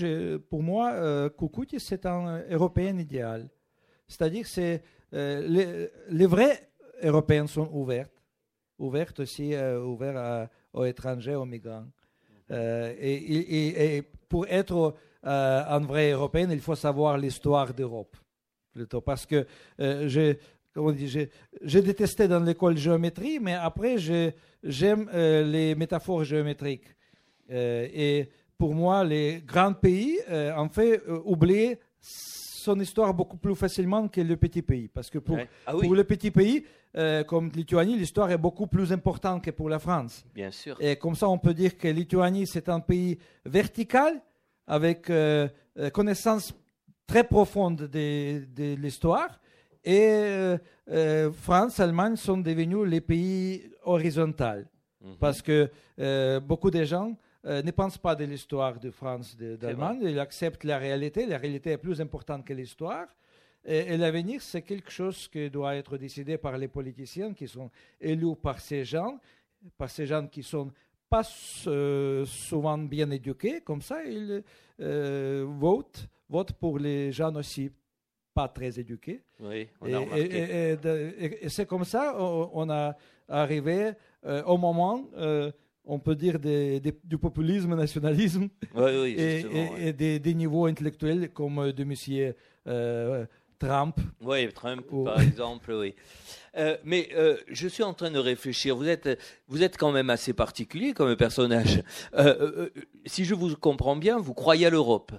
[0.50, 1.30] pour moi, euh,
[1.78, 3.48] c'est un Européen idéal.
[4.08, 4.82] C'est-à-dire que c'est,
[5.12, 6.69] les, les, vrais
[7.02, 8.08] Européens sont ouverts,
[8.78, 11.86] ouverts aussi, ouverts aux étrangers, aux migrants.
[12.50, 14.94] Euh, et, pour être
[15.26, 18.16] euh, un vrai Européen, il faut savoir l'histoire d'Europe.
[18.72, 19.46] plutôt, parce que
[19.80, 20.38] euh, j'ai
[21.62, 26.86] j'ai, détesté dans l'école géométrie, mais après, j'ai, j'aime euh, les métaphores géométriques.
[27.50, 31.76] Euh, et pour moi, les grands pays, euh, en fait, euh, oublient
[32.60, 34.88] son histoire beaucoup plus facilement que le petit pays.
[34.88, 35.48] Parce que pour, Ouais.
[35.66, 36.64] Ah oui, pour le petit pays,
[36.96, 40.24] euh, comme Lituanie, l'histoire est beaucoup plus importante que pour la France.
[40.34, 40.76] bien sûr.
[40.80, 44.20] Et comme ça, on peut dire que Lituanie, c'est un pays vertical,
[44.66, 45.48] avec euh,
[45.78, 46.54] euh, connaissance
[47.06, 49.40] très profonde de, de l'histoire.
[49.84, 50.08] Et
[50.88, 54.64] euh, France, Allemagne sont devenus les pays horizontaux.
[55.02, 55.16] Mhm.
[55.18, 55.70] Parce que
[56.40, 57.16] beaucoup de gens
[57.46, 60.00] euh, ne pensent pas de l'histoire de France, de- d'Allemagne.
[60.02, 61.26] Ils acceptent la réalité.
[61.26, 63.06] La réalité est plus importante que l'histoire.
[63.64, 67.70] Et, et l'avenir, c'est quelque chose qui doit être décidé par les politiciens qui sont
[68.00, 69.18] élus par ces gens,
[69.76, 70.70] par ces gens qui sont
[71.08, 71.22] pas
[71.66, 73.60] euh, souvent bien éduqués.
[73.62, 74.42] Comme ça, ils
[74.80, 77.70] euh, votent, votent pour les gens aussi
[78.32, 79.20] pas très éduqués.
[79.40, 80.78] Oui, on Et, a et-
[81.42, 82.96] et- c'est comme ça on, on a
[83.28, 83.92] arrivé
[84.24, 85.04] euh, au moment,
[85.90, 89.88] on peut dire, des- des- du populisme, nationalisme Oui, oui, et, justement, et- ouais.
[89.88, 91.94] et des, des niveaux intellectuels comme euh, de M.
[92.66, 93.26] euh,
[93.58, 93.96] Trump.
[94.22, 95.94] Oui, Trump, Ou- par exemple, oui.
[96.56, 98.74] Euh, mais euh, je suis en train de réfléchir.
[98.76, 99.08] Vous êtes,
[99.48, 101.82] vous êtes quand même assez particulier comme personnage.
[103.06, 105.12] Si je vous comprends bien, vous croyez à l'Europe.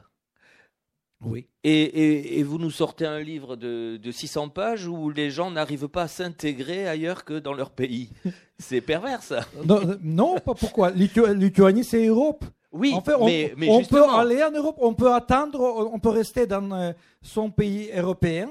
[1.23, 1.45] Oui.
[1.63, 5.51] Et, et- et vous nous sortez un livre de, de 600 pages où les gens
[5.51, 8.09] n'arrivent pas à s'intégrer ailleurs que dans leur pays.
[8.57, 9.41] C'est pervers, ça.
[9.65, 10.91] Non, non, pas pourquoi.
[10.91, 12.43] Litu- Lituanie, c'est Europe.
[12.71, 15.99] Oui, en fait, on, mais, mais on peut aller en Europe, on peut attendre, on
[15.99, 16.91] peut rester dans euh,
[17.21, 18.49] son pays européen.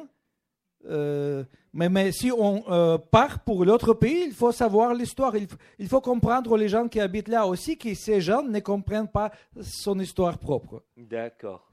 [0.88, 5.36] Euh, mais, mais si on euh, part pour l'autre pays, il faut savoir l'histoire.
[5.36, 5.46] Il,
[5.78, 9.30] il faut comprendre les gens qui habitent là aussi, que ces gens ne comprennent pas
[9.62, 10.82] son histoire propre.
[10.96, 11.69] D'accord.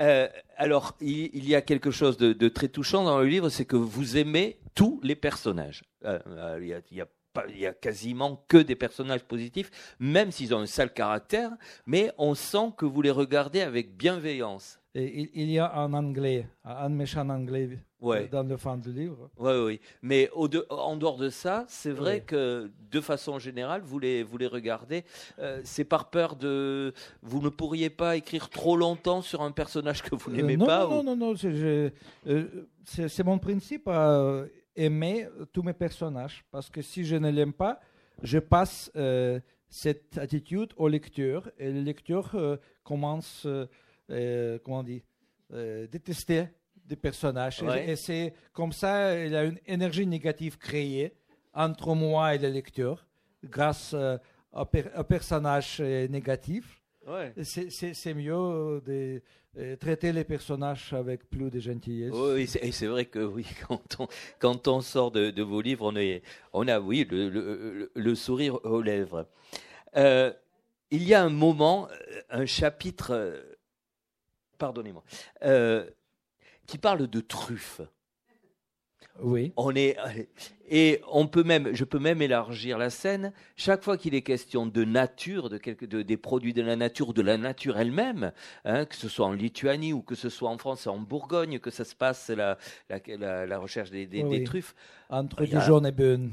[0.00, 3.76] Euh, alors, il, y a quelque chose de, très touchant dans le livre, c'est que
[3.76, 5.84] vous aimez tous les personnages.
[6.04, 7.06] Euh, euh, il y a-
[7.80, 11.52] quasiment que des personnages positifs, même s'ils ont un sale caractère,
[11.86, 14.80] mais on sent que vous les regardez avec bienveillance.
[14.94, 18.28] Il y a un anglais, un méchant anglais Ouais.
[18.28, 19.28] dans le fond du livre.
[19.38, 19.80] Oui, oui.
[20.02, 22.26] Mais au de- en dehors de ça, c'est vrai Oui.
[22.26, 25.04] que de façon générale, vous les, vous les regardez.
[25.40, 26.92] euh, c'est par peur de.
[27.22, 30.66] Vous ne pourriez pas écrire trop longtemps sur un personnage que vous Euh, n'aimez non,
[30.66, 31.90] pas Non, ou- non, non, c'est, je-
[32.28, 32.44] euh,
[32.84, 34.44] c'est, mon principe à
[34.76, 36.44] aimer tous mes personnages.
[36.52, 37.80] Parce que si je ne l'aime pas,
[38.22, 41.50] je passe euh, cette attitude au lecteur.
[41.58, 42.30] Et le lecteur
[42.84, 43.44] commence,
[44.08, 45.02] comment on dit,
[45.90, 46.46] détester
[46.88, 47.62] des personnages.
[47.62, 47.90] Et- Ouais.
[47.90, 48.92] Et, c'est comme ça,
[49.24, 51.12] il y a une énergie négative créée
[51.54, 53.06] entre moi et le lecteur
[53.44, 54.16] grâce euh,
[54.52, 56.80] au, per- au personnage euh, négatif.
[57.06, 57.32] Ouais.
[57.42, 57.70] C'est-
[58.14, 59.22] mieux de
[59.56, 62.12] euh, traiter les personnages avec plus de gentillesse.
[62.14, 64.08] Oui, c'est- vrai que oui, quand on,
[64.38, 66.22] quand on sort de, de vos livres, on, est,
[66.52, 69.26] on a, oui, le, le- sourire aux lèvres.
[69.96, 70.32] Euh,
[70.90, 73.40] il y a un moment, euh, un chapitre, euh,
[74.58, 75.02] pardonnez-moi,
[75.44, 75.88] euh,
[76.68, 77.80] qui parle de truffes.
[79.20, 79.52] Oui.
[79.56, 79.96] On est,
[80.68, 83.32] et on peut même, je peux même élargir la scène.
[83.56, 87.12] Chaque fois qu'il est question de nature, de, quelque, de des produits de la nature,
[87.12, 88.30] de la nature elle-même,
[88.64, 91.70] hein, que ce soit en Lituanie ou que ce soit en France, en Bourgogne, que
[91.70, 92.58] ça se passe la,
[92.88, 94.44] la, la- la recherche des, des- Oui, des oui.
[94.44, 94.76] truffes.
[95.08, 96.30] Entre du jaune et.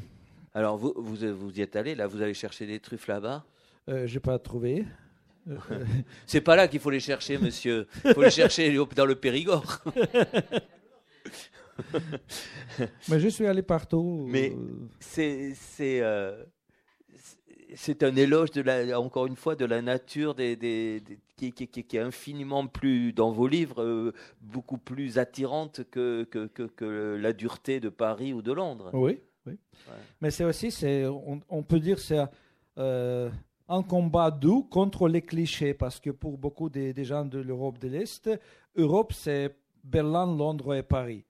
[0.53, 3.45] Alors vous, vous, vous y êtes allé, là, vous allez chercher des truffes là-bas?
[3.89, 4.86] Euh, J'ai pas trouvé.
[6.26, 7.88] C'est pas là qu'il faut les chercher, monsieur.
[8.04, 9.84] Il faut les chercher dans le Périgord.
[13.10, 14.26] mais je suis allé partout.
[14.30, 16.43] Mais- euh, c'est c'est euh,
[17.16, 21.20] c'est- c'est un éloge de la encore une fois de la nature des, des- des-
[21.36, 26.24] qui, qui- qui- qui est infiniment plus dans vos livres euh, beaucoup plus attirante que,
[26.24, 28.89] que, que, que la dureté de Paris ou de Londres.
[28.93, 29.54] Oui, oui.
[29.88, 29.93] Ouais.
[30.22, 32.20] Mais c'est aussi, c'est, on, on peut dire, c'est
[32.78, 33.30] euh,
[33.68, 37.80] un combat doux contre les clichés, parce que pour beaucoup des, des gens de l'Europe
[37.80, 38.30] de l'Est,
[38.76, 41.26] Europe, c'est Berlin, Londres et Paris.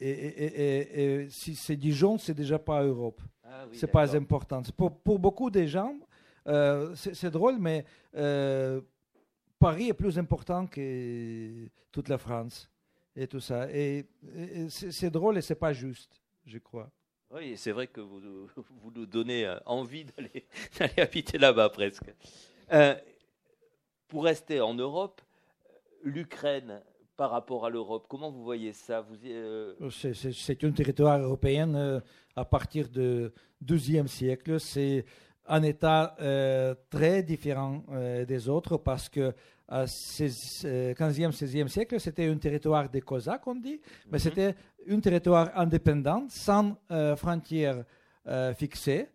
[0.00, 3.20] Et, et- et- et- et si c'est Dijon, c'est déjà pas Europe.
[3.42, 4.62] Ah oui, c'est pas important.
[4.76, 5.94] Pour, pour beaucoup de gens,
[6.46, 8.80] euh, c'est drôle, mais euh,
[9.58, 12.70] Paris est plus important que toute la France
[13.16, 13.68] et tout ça.
[13.72, 14.06] Et,
[14.68, 16.90] c'est drôle et c'est pas juste, je crois.
[17.34, 18.20] Oui, c'est vrai que vous,
[18.56, 20.44] vous nous donnez euh, envie d'aller
[20.96, 22.04] habiter là-bas presque.
[22.72, 22.94] Euh,
[24.08, 25.20] pour rester en Europe,
[26.02, 26.80] l'Ukraine
[27.16, 29.04] par rapport à l'Europe, comment vous voyez ça?
[29.24, 32.00] Euh, C'est- un territoire européen euh,
[32.36, 33.28] à partir du
[33.62, 34.60] XIIe siècle.
[34.60, 35.04] C'est
[35.46, 36.14] un État
[36.90, 37.82] très différent
[38.26, 39.32] des autres parce que
[39.66, 44.18] à 15e, 16e siècle, c'était un territoire des Cosaques, on dit, mais Mhm.
[44.18, 44.54] c'était
[44.90, 47.84] un territoire indépendant, sans euh, frontières
[48.26, 49.08] euh, fixées,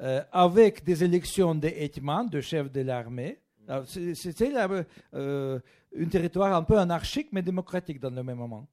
[0.00, 3.38] euh, avec des élections des hetmans, de chefs de l'armée.
[3.86, 8.66] C'était un territoire un peu anarchique, mais démocratique dans le même moment.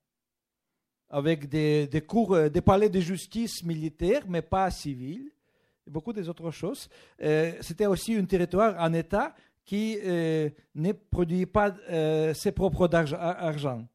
[1.10, 5.32] Avec des, cours, des palais de justice militaires, mais pas civils,
[5.88, 6.89] beaucoup des autres choses.
[7.62, 9.34] C'était aussi un territoire, un État
[9.64, 11.74] qui euh, ne produit pas
[12.34, 13.86] ses propres argent.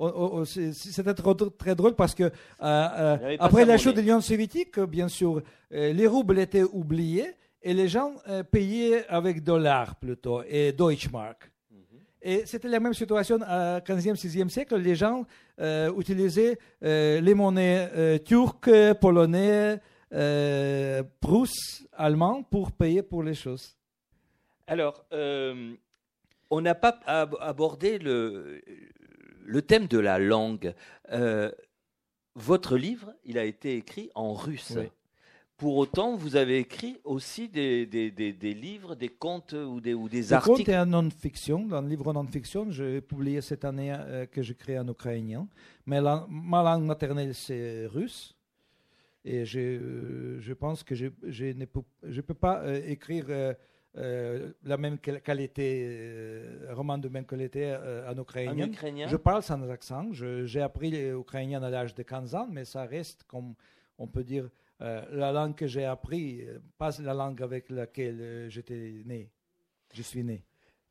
[0.00, 2.30] Oh, oh, oh, C'était très drôle parce que euh,
[2.60, 5.42] euh, après la chute de l'Union soviétique, bien sûr,
[5.72, 7.30] euh, les roubles étaient oubliés
[7.62, 8.12] et les gens
[8.52, 11.50] payaient avec dollars plutôt et Deutschmark.
[11.70, 11.78] Mhm.
[12.22, 14.76] Et c'était la même situation au 15e, 16e siècle.
[14.76, 15.24] Les gens
[15.60, 18.70] euh, utilisaient euh, les monnaies euh, turques,
[19.00, 19.80] polonais,
[20.12, 23.76] euh, russes, allemands pour payer pour les choses.
[24.68, 25.04] Alors,
[26.50, 28.62] on n'a pas ab- abordé le,
[29.48, 30.74] le thème de la langue.
[31.12, 31.50] Euh,
[32.34, 34.74] votre livre, il a été écrit en russe.
[34.76, 34.86] Oui.
[35.56, 39.92] Pour autant, vous avez écrit aussi des, des- des- des livres, des contes ou des,
[39.92, 40.70] ou des Le conte articles.
[40.70, 42.70] est un non-fiction, un livre non-fiction.
[42.70, 45.48] J'ai publié cette année euh, que j'ai créé en ukrainien.
[45.84, 48.36] Mais la- ma langue maternelle, c'est russe.
[49.24, 53.26] Et je, euh, je pense que je, je ne peux, je peux pas euh, écrire
[53.96, 58.66] euh, la même qual- qualité, euh, roman de même qualité euh, en En ukrainien.
[59.08, 60.08] Je parle sans accent.
[60.12, 63.54] J'ai appris l'ukrainien à l'âge de 15 ans, mais ça reste, comme
[63.98, 64.48] on peut dire,
[64.80, 69.30] euh, la langue que j'ai appris, euh, pas la langue avec laquelle j'étais né.
[69.94, 70.44] Je suis né.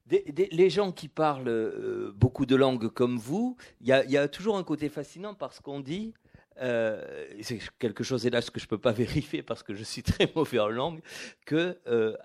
[0.06, 4.12] Des- des- les gens qui parlent beaucoup de langues comme vous, il y, a- il
[4.12, 6.14] y a toujours un côté fascinant parce qu'on dit,
[6.62, 8.92] euh, c'est quelque chose hélas que je ne peux pas
[9.38, 11.02] vérifier parce que je suis très mauvais en langue,
[11.46, 12.16] que euh,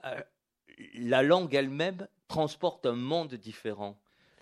[0.94, 3.96] la langue elle-même transporte un monde différent.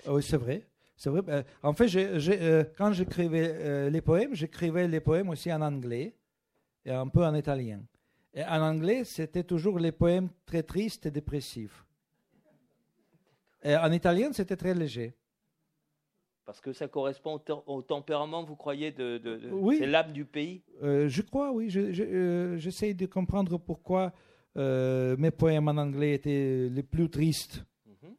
[0.06, 0.62] Ah Oui, c'est vrai.
[0.96, 1.22] C'est vrai.
[1.28, 6.14] Euh, en fait, euh, quand j'écrivais euh, les poèmes, j'écrivais les poèmes aussi en anglais
[6.84, 7.80] et un peu en italien.
[8.34, 11.84] Et en anglais, c'était toujours les poèmes très tristes et dépressifs.
[13.62, 15.14] Et en italien, c'était très léger.
[16.44, 19.76] Parce que ça correspond au, tem- au tempérament, vous croyez, de, de- de- Oui.
[19.78, 20.62] c'est l'âme du pays?
[20.82, 21.70] Euh, je crois, oui.
[21.70, 24.12] je- je- J'essaie de comprendre pourquoi
[24.56, 28.14] euh, mes poèmes en anglais étaient les plus tristes, Mhm.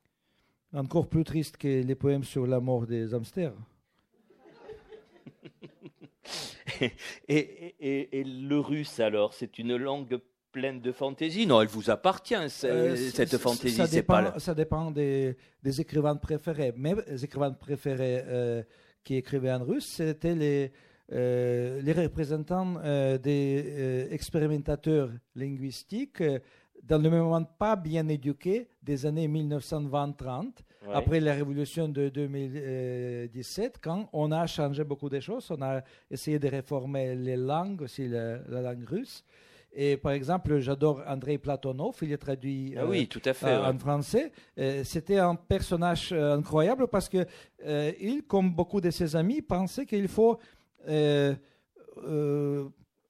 [0.79, 3.53] encore plus tristes que les poèmes sur la mort des hamsters.
[6.81, 6.91] et,
[7.27, 10.19] et- et- et le russe, alors, c'est une langue
[10.51, 11.45] pleine de fantaisie?
[11.47, 13.75] Non, elle vous appartient, Euh, cette fantaisie.
[13.75, 16.73] Ça c'est dépend, pas ça dépend des, des écrivains préférés.
[16.75, 18.63] Mes écrivains préférés euh,
[19.03, 20.71] qui écrivaient en russe, c'était les,
[21.15, 26.39] les représentants euh, des euh, expérimentateurs linguistiques euh,
[26.83, 30.51] dans le même moment pas bien éduqués des années 1920-30,
[30.83, 30.95] Ouais.
[30.95, 35.51] après la révolution de 2017, quand on a changé beaucoup de choses.
[35.51, 39.23] On a essayé de réformer les langues, aussi la, la langue russe.
[39.73, 43.45] Et par exemple, j'adore Andrei Platonov, il est traduit Ah euh, oui, tout à fait.
[43.45, 43.67] euh, ouais.
[43.67, 44.31] en français.
[44.57, 47.25] Euh, C'était un personnage euh, incroyable parce que
[47.65, 50.60] euh, il, comme beaucoup de ses amis, pensait qu'il faut euh, euh,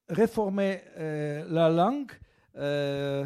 [0.10, 2.12] réformer euh, la langue.
[2.58, 3.26] euh,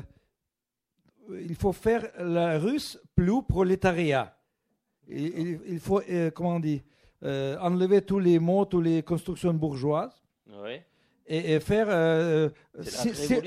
[1.41, 4.37] il faut faire la russe plus prolétariat.
[5.07, 6.83] Il, il- il faut, euh, comment on dit,
[7.23, 10.21] euh, enlever tous les mots, toutes les constructions bourgeoises
[11.25, 12.83] et, et faire euh, la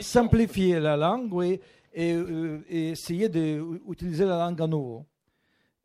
[0.03, 1.61] simplifier la langue oui,
[1.95, 5.07] et, euh, et essayer d'utiliser la langue à nouveau.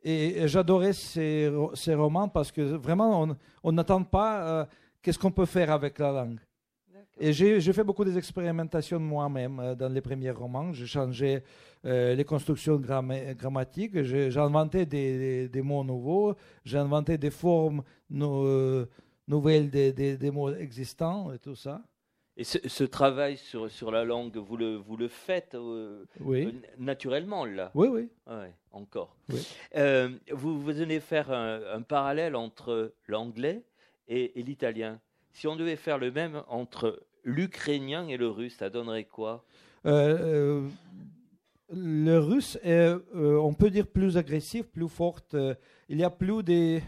[0.03, 4.65] Et, et j'adorais ces, ces romans parce que vraiment, on- on n'attend pas euh,
[5.03, 6.39] qu'est-ce qu'on peut faire avec la langue?
[7.19, 10.73] Et j'ai fait beaucoup d'expérimentations moi-même euh, dans les premiers romans.
[10.73, 11.43] J'ai changé
[11.85, 16.33] euh, les constructions gramma- grammatiques, j'ai inventé des, des- des mots nouveaux,
[16.65, 18.85] j'ai inventé des formes euh,
[19.27, 21.83] nouvelles des, des- des mots existants et tout ça.
[22.35, 26.45] Et ce, ce travail sur, sur la langue, vous le, vous le faites euh, Oui,
[26.47, 27.69] euh, naturellement, là?
[27.75, 28.09] Oui, oui.
[28.25, 29.15] Ouais, encore.
[29.29, 29.47] Oui.
[29.75, 33.61] Euh, vous, vous venez faire un, un parallèle entre l'anglais
[34.07, 34.99] et, et l'italien.
[35.31, 39.45] Si on devait faire le même entre l'ukrainien et le russe, ça donnerait quoi?
[39.85, 40.69] Euh, euh,
[41.71, 42.71] le russe est,
[43.15, 45.21] euh, on peut dire, plus agressif, plus fort.
[45.33, 45.55] euh,
[45.89, 46.83] il y a plus des.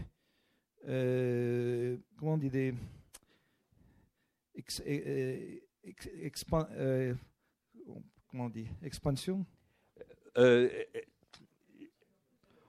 [0.84, 2.74] comment on dit des.
[4.54, 7.16] ex- ex- expan-
[8.28, 9.44] comment on dit Expansion?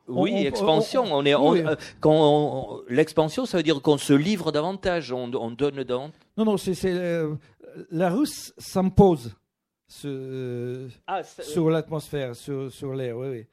[0.08, 1.04] Oui, On- on- expansion.
[1.04, 1.64] on- On, est, oui.
[1.66, 6.16] euh, quand on- l'expansion, ça veut dire qu'on se livre davantage, on, on donne davantage.
[6.38, 7.36] Non, non, c'est, c'est, euh,
[7.92, 9.36] la russe s'impose
[9.88, 13.18] sur, ah, sur l'atmosphère, sur, sur l'air.
[13.18, 13.46] Oui, oui.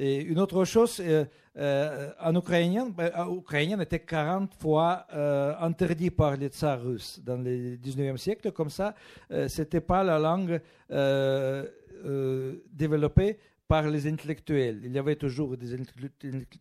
[0.00, 1.24] Et une autre chose, euh,
[1.58, 7.36] euh, en ukrainien, ben, ukrainien était 40 fois euh, interdit par les tsars russes dans
[7.36, 8.52] le 19e siècle.
[8.52, 8.94] Comme ça,
[9.32, 10.60] euh, ce n'était pas la langue
[12.72, 13.38] développée
[13.68, 14.80] par les intellectuels.
[14.84, 15.76] Il y avait toujours des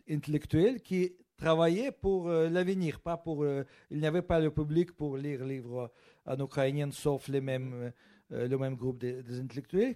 [0.09, 3.45] intellectuels qui travaillaient pour l'avenir, pas pour.
[3.45, 5.91] il n'y avait pas le public pour lire livres
[6.25, 7.91] en ukrainien, sauf les mêmes,
[8.29, 9.95] le même groupe des, intellectuels.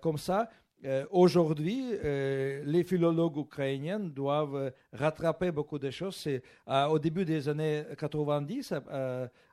[0.00, 0.48] comme ça,
[0.84, 6.26] euh, aujourd'hui, euh, les philologues ukrainiens doivent euh, rattraper beaucoup de choses.
[6.66, 8.74] au début des années 90,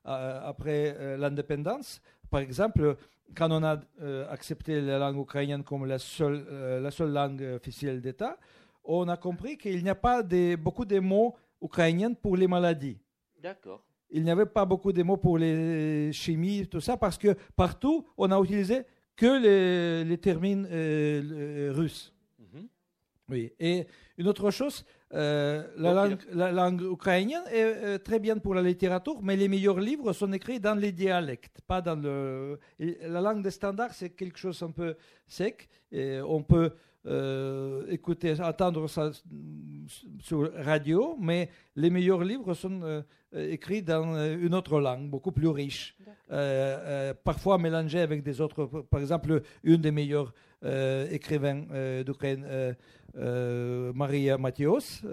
[0.04, 2.02] après l'indépendance,
[2.32, 2.98] par exemple,
[3.36, 3.80] quand on a
[4.30, 6.46] accepté la langue ukrainienne comme la seule,
[6.82, 8.38] la seule langue officielle d'État,
[8.84, 12.98] on a compris qu'il n'y a pas de, beaucoup de mots ukrainiens pour les maladies.
[13.42, 13.84] D'accord.
[14.10, 18.06] Il n'y avait pas beaucoup de mots pour les chimies, tout ça, parce que partout,
[18.18, 18.84] on a utilisé
[19.16, 22.14] que les, les termines euh, euh, russes.
[22.40, 22.68] Mhm.
[23.30, 23.52] Oui.
[23.60, 23.86] Et
[24.18, 24.84] une autre chose,
[25.14, 29.80] euh, la, langue, la, langue, ukrainienne est très bien pour la littérature, mais les meilleurs
[29.80, 32.60] livres sont écrits dans les dialectes, pas dans le.
[32.78, 34.96] La langue des standards, c'est quelque chose un peu
[35.28, 35.68] sec.
[35.92, 36.72] Et on peut
[37.06, 39.12] euh, écouter, entendre ça
[40.20, 43.02] sur radio, mais les meilleurs livres sont euh,
[43.34, 45.98] écrits dans euh, une autre langue, beaucoup plus riche,
[47.24, 48.66] parfois mélangés avec des autres.
[48.66, 50.34] Par exemple, une des meilleures
[50.64, 52.76] écrivains d'Ukraine,
[53.94, 55.04] Maria Mathios,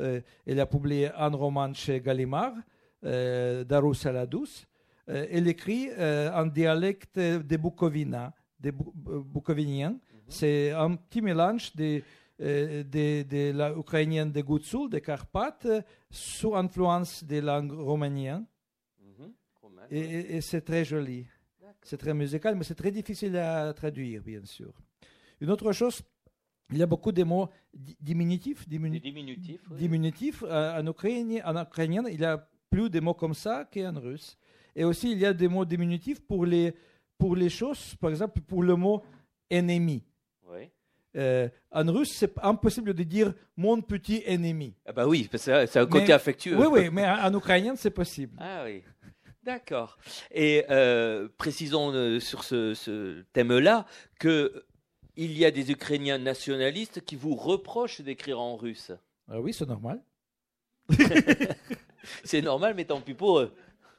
[0.46, 2.54] elle a publié un roman chez Gallimard,
[3.02, 4.66] Darou Saladous.
[5.06, 5.88] elle écrit
[6.34, 9.98] en dialecte de Bukovina, des Bukoviniens.
[10.28, 12.02] C'est un petit mélange de,
[12.40, 15.66] euh, de, de la ukrainienne de Gutsul, des Carpates,
[16.10, 18.44] sous influence des langues roumaniennes.
[19.00, 19.32] Mhm.
[19.90, 21.26] Et, c'est très joli.
[21.82, 24.74] C'est très musical, mais c'est très difficile à traduire, bien sûr.
[25.40, 26.02] Une autre chose,
[26.70, 27.48] il y a beaucoup de mots
[28.00, 28.68] diminutifs.
[28.68, 33.98] diminutifs, euh, en, ukrainien, en ukrainien, il y a plus de mots comme ça qu'en
[34.00, 34.36] russe.
[34.74, 36.74] Et aussi, il y a des mots diminutifs pour les,
[37.18, 39.02] pour les choses, par exemple, pour le mot
[39.50, 40.02] ennemi.
[41.16, 44.74] Euh, en russe, c'est impossible de dire mon petit ennemi.
[44.84, 46.56] Ah bah oui, c'est un côté affectueux.
[46.56, 48.36] Oui, oui, mais en, ukrainien, c'est possible.
[48.38, 48.82] Ah oui.
[49.42, 49.96] D'accord.
[50.32, 53.86] Et euh, précisons euh, sur ce, thème-là
[54.18, 54.65] que
[55.16, 58.92] il y a des Ukrainiens nationalistes qui vous reprochent d'écrire en russe.
[59.28, 60.00] Ah oui, c'est normal.
[62.24, 63.52] c'est normal, mais tant pis pour eux.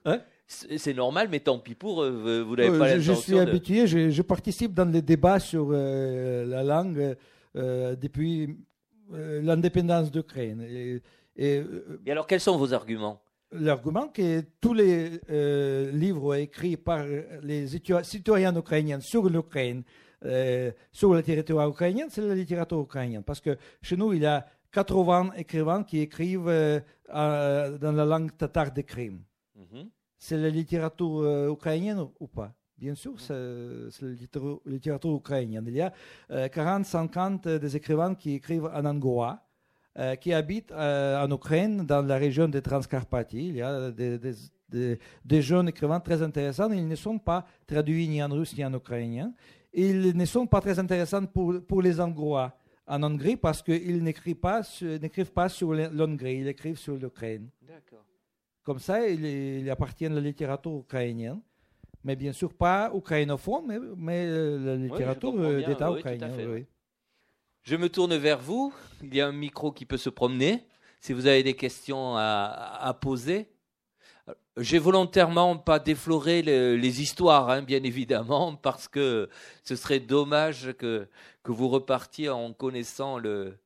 [0.05, 4.21] Hein c'est normal, mais tant pis pour eux, vous n'avez pas Je suis habitué, je,
[4.21, 7.15] participe dans les débats sur euh, la langue
[7.55, 8.57] euh, depuis
[9.13, 10.61] euh, l'indépendance d'Ukraine.
[10.61, 11.01] Et,
[11.35, 11.63] et,
[12.09, 13.21] alors, quels sont vos arguments?
[13.51, 15.19] L'argument que tous les
[15.91, 17.05] livres écrits par
[17.43, 17.67] les
[18.03, 19.83] citoyens ukrainiens sur l'Ukraine,
[20.91, 23.23] sur le territoire ukrainien, c'est la littérature ukrainienne.
[23.23, 28.71] Parce que chez nous, il y a 80 écrivains qui écrivent dans la langue tatare
[28.71, 29.21] de Crime.
[29.55, 32.53] Mhm c'est la littérature euh, ukrainienne ou pas?
[32.77, 34.09] Bien sûr, c'est la
[34.65, 35.65] littérature, ukrainienne.
[35.67, 35.91] Il y a
[36.29, 39.39] 40-50 euh, des écrivains qui écrivent en angois,
[39.97, 43.47] euh, qui habitent en Ukraine, dans la région de Transcarpathie.
[43.47, 46.71] Il y a des, jeunes écrivains très intéressants.
[46.71, 49.33] Ils ne sont pas traduits ni en russe ni en ukrainien.
[49.79, 52.51] Ils ne sont pas très intéressants pour, pour les Hongrois
[52.87, 54.61] en Hongrie parce qu'ils n'écrivent pas,
[55.35, 57.49] pas sur l'Hongrie, ils écrivent sur l'Ukraine.
[57.61, 58.03] D'accord.
[58.63, 61.39] Comme ça, il, appartient à la littérature ukrainienne,
[62.03, 66.31] mais bien sûr pas ukrainophone, mais, mais euh, la littérature euh, d'État ukrainien.
[67.61, 68.73] Je me tourne vers vous.
[69.03, 70.65] Il y a un micro qui peut se promener.
[71.01, 73.47] Si vous avez des questions à, poser.
[74.57, 79.29] J'ai volontairement pas défloré les histoires, hein, bien évidemment, parce que
[79.63, 81.07] ce serait dommage que,
[81.45, 83.57] vous repartiez en connaissant le,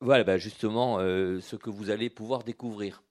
[0.00, 3.02] voilà, bah, justement, euh, ce que vous allez pouvoir découvrir.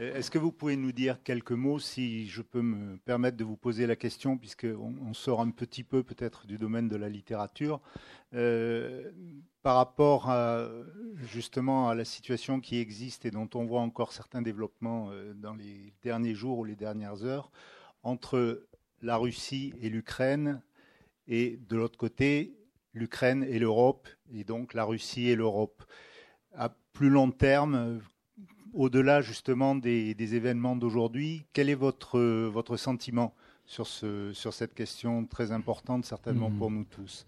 [0.00, 3.44] Euh, est-ce que vous pouvez nous dire quelques mots, si je peux me permettre de
[3.44, 7.08] vous poser la question, puisqu'on on sort un petit peu peut-être du domaine de la
[7.08, 7.80] littérature,
[8.34, 9.10] euh,
[9.62, 10.32] par rapport
[11.16, 15.92] justement à la situation qui existe et dont on voit encore certains développements dans les
[16.02, 17.50] derniers jours ou les dernières heures,
[18.02, 18.66] entre
[19.02, 20.62] la Russie et l'Ukraine,
[21.28, 22.56] et de l'autre côté,
[22.94, 25.84] l'Ukraine et l'Europe, et donc la Russie et l'Europe.
[26.54, 28.00] À plus long terme,
[28.74, 33.34] au-delà justement des, événements d'aujourd'hui, quel est votre, votre sentiment
[33.66, 36.58] sur, ce, sur cette question très importante, certainement hmm.
[36.58, 37.26] pour nous tous?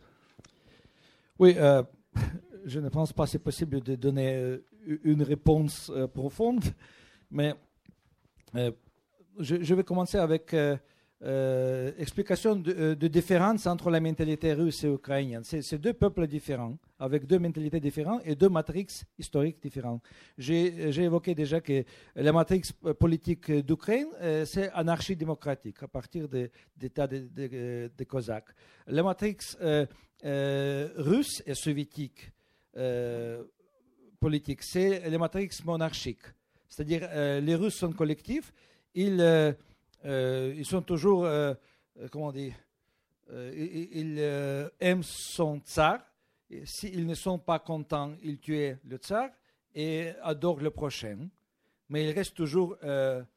[1.39, 1.83] Oui, euh,
[2.65, 4.65] je ne pense pas que c'est possible de donner euh,
[5.05, 6.65] une réponse euh, profonde,
[7.31, 7.55] mais
[9.39, 10.77] je, vais commencer avec euh,
[11.25, 15.45] explication de, de, différence entre la mentalité russe et ukrainienne.
[15.45, 20.03] C'est deux peuples différents, avec deux mentalités différentes et deux matrices historiques différentes.
[20.37, 21.85] J'ai évoqué déjà que
[22.17, 24.09] la matrice politique d'Ukraine,
[24.47, 26.51] c'est anarchie démocratique à partir de
[26.81, 28.51] l'État des de, Cosaques.
[28.89, 29.57] La matrice
[30.25, 32.33] russe et soviétique
[34.19, 36.23] politique, c'est la matrice monarchique.
[36.69, 37.09] C'est-à-dire,
[37.41, 38.53] les Russes sont collectifs,
[38.95, 39.21] ils
[40.05, 41.55] euh, ils sont toujours, euh,
[42.01, 42.53] euh, comment dit,
[43.31, 44.19] ils,
[44.81, 46.01] aiment son tsar.
[46.65, 49.31] S'ils ne sont pas contents, ils tuent le tsar
[49.75, 51.29] et adorent le prochain.
[51.89, 52.77] Mais ils restent toujours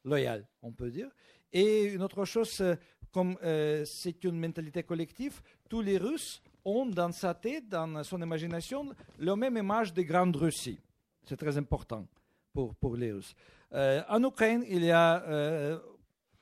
[0.03, 1.07] loyaux, on peut dire.
[1.53, 2.61] Et une autre chose,
[3.09, 3.37] comme
[3.85, 9.35] c'est une mentalité collective, tous les Russes ont dans sa tête, dans son imagination, la
[9.37, 10.79] même image de Grande Russie.
[11.23, 12.05] C'est très important
[12.51, 13.33] pour, pour les Russes.
[13.71, 15.79] en Ukraine, il y a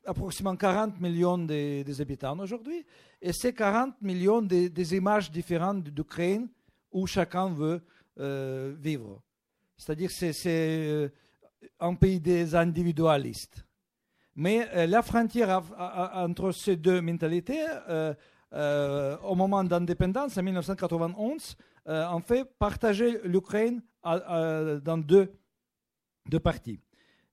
[0.05, 2.85] approximativement 40 millions de, des habitants aujourd'hui,
[3.21, 6.47] et c'est 40 millions de, des images différentes d'Ukraine
[6.91, 7.81] où chacun veut
[8.19, 9.21] euh, vivre.
[9.75, 11.09] C'est-à-dire que c'est euh,
[11.79, 13.65] un pays des individualistes.
[14.35, 15.63] Mais euh, la frontière
[16.13, 17.65] entre ces deux mentalités,
[19.23, 21.55] au moment d'indépendance, en 1991,
[21.87, 25.33] en fait partageait l'Ukraine dans deux,
[26.43, 26.79] parties.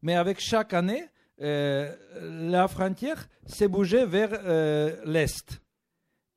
[0.02, 1.04] Mais avec chaque année,
[1.40, 5.60] la frontière s'est bougée vers euh, l'Est.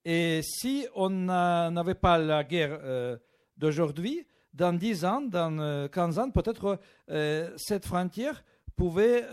[0.05, 3.17] Et si on n'avait pas la guerre euh,
[3.57, 6.79] d'aujourd'hui, dans 10 ans, dans 15 ans, peut-être
[7.57, 8.43] cette frontière
[8.75, 9.25] pouvait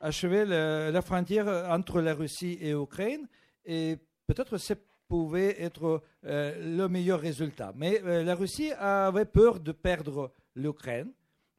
[0.00, 3.26] achever la frontière entre la Russie et l'Ukraine
[3.64, 3.96] et
[4.28, 4.76] peut-être ça
[5.08, 7.72] pouvait être le meilleur résultat.
[7.74, 11.10] Mais la Russie avait peur de perdre l'Ukraine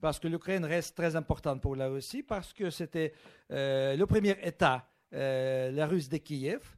[0.03, 3.13] parce que l'Ukraine reste très importante pour la Russie, parce que c'était
[3.51, 6.75] euh, le premier État, euh, la Russe de Kiev.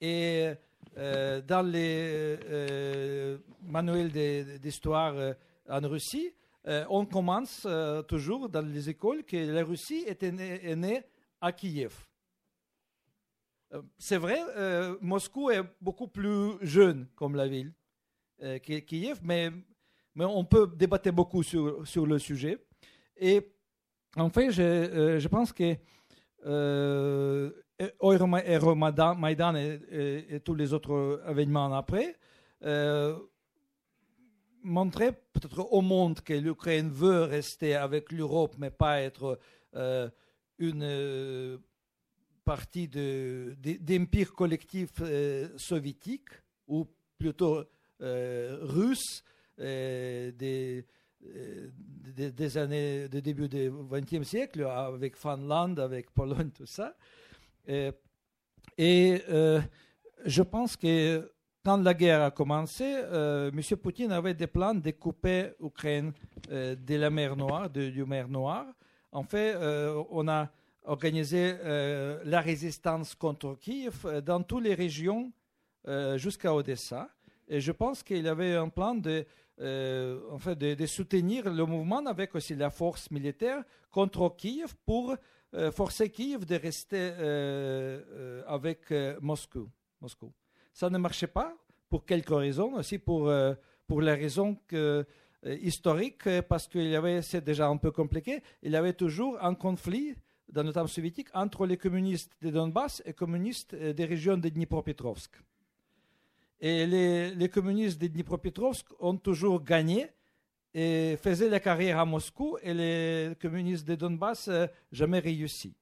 [0.00, 0.52] Et
[0.98, 2.36] euh, dans les
[3.62, 4.10] manuels
[4.58, 5.14] d'histoire
[5.68, 6.34] en Russie,
[6.66, 7.64] on commence
[8.08, 11.04] toujours dans les écoles que la Russie était née,
[11.40, 11.94] à Kiev.
[13.98, 14.40] C'est vrai,
[15.00, 17.72] Moscou est beaucoup plus jeune comme la ville
[18.40, 19.52] que Kiev, mais
[20.14, 22.58] mais on peut débattre beaucoup sur, sur le sujet.
[23.16, 23.52] Et
[24.16, 25.76] en fait, je, euh, je pense que
[26.46, 27.50] euh,
[28.02, 32.16] Euromaidan et, tous les autres événements après
[32.64, 33.18] euh,
[34.62, 39.38] montraient peut-être au monde que l'Ukraine veut rester avec l'Europe, mais pas être
[39.74, 40.08] euh,
[40.58, 41.58] une
[42.44, 44.90] partie d'empire collectif
[45.56, 46.28] soviétique,
[46.68, 46.86] ou
[47.18, 47.64] plutôt
[48.00, 49.24] russe,
[49.62, 50.84] des,
[51.26, 51.68] euh,
[52.16, 56.94] des, des, années, de début du XXe siècle, avec Finlande, avec Pologne, tout ça.
[57.68, 57.92] Euh,
[58.76, 59.22] et,
[60.24, 61.32] je pense que
[61.64, 63.60] quand la guerre a commencé, M.
[63.82, 66.12] Poutine avait des plans de couper l'Ukraine
[66.50, 68.66] de la mer Noire, de, du mer Noire.
[69.10, 69.56] En fait,
[70.10, 70.50] on a
[70.84, 71.54] organisé
[72.24, 75.32] la résistance contre Kiev dans toutes les régions
[76.16, 77.08] jusqu'à Odessa.
[77.48, 79.24] Et je pense qu'il avait un plan de
[79.60, 85.14] euh, en fait, de, soutenir le mouvement avec aussi la force militaire contre Kiev pour
[85.54, 89.68] euh, forcer Kiev de rester euh, avec Moscou,
[90.00, 90.32] Moscou.
[90.72, 91.54] Ça ne marchait pas
[91.90, 93.30] pour quelques raisons, aussi pour,
[93.86, 95.04] pour la raison que,
[95.44, 99.54] historique, parce qu'il y avait, c'est déjà un peu compliqué, il y avait toujours un
[99.54, 100.14] conflit
[100.48, 105.36] dans le temps soviétique entre les communistes de Donbass et communistes des régions de Dnipropetrovsk.
[106.64, 110.06] Et les, communistes de Dnipropetrovsk ont toujours gagné
[110.72, 115.74] et faisaient la carrière à Moscou et les communistes de Donbass euh, jamais réussi.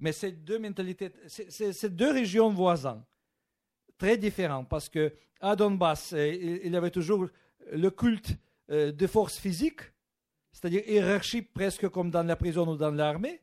[0.00, 3.04] Mais ces deux mentalités, c'est deux régions voisines,
[3.96, 7.28] très différentes, parce que à Donbass, euh, il y avait toujours
[7.70, 8.36] le culte
[8.70, 9.80] euh, de force physique,
[10.50, 13.40] c'est-à-dire hiérarchie presque comme dans la prison ou dans l'armée,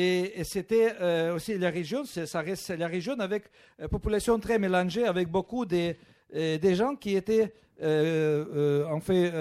[0.00, 3.46] et, c'était euh, aussi la région, ça reste la région avec
[3.80, 5.92] euh, population très mélangée, avec beaucoup de,
[6.34, 9.32] euh, des gens qui étaient en fait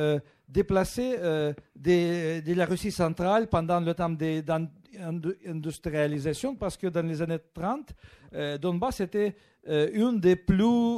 [0.47, 7.93] déplacés de, la Russie centrale pendant le temps d'industrialisation, parce que dans les années 30,
[8.61, 9.35] Donbass était
[9.67, 10.97] une des plus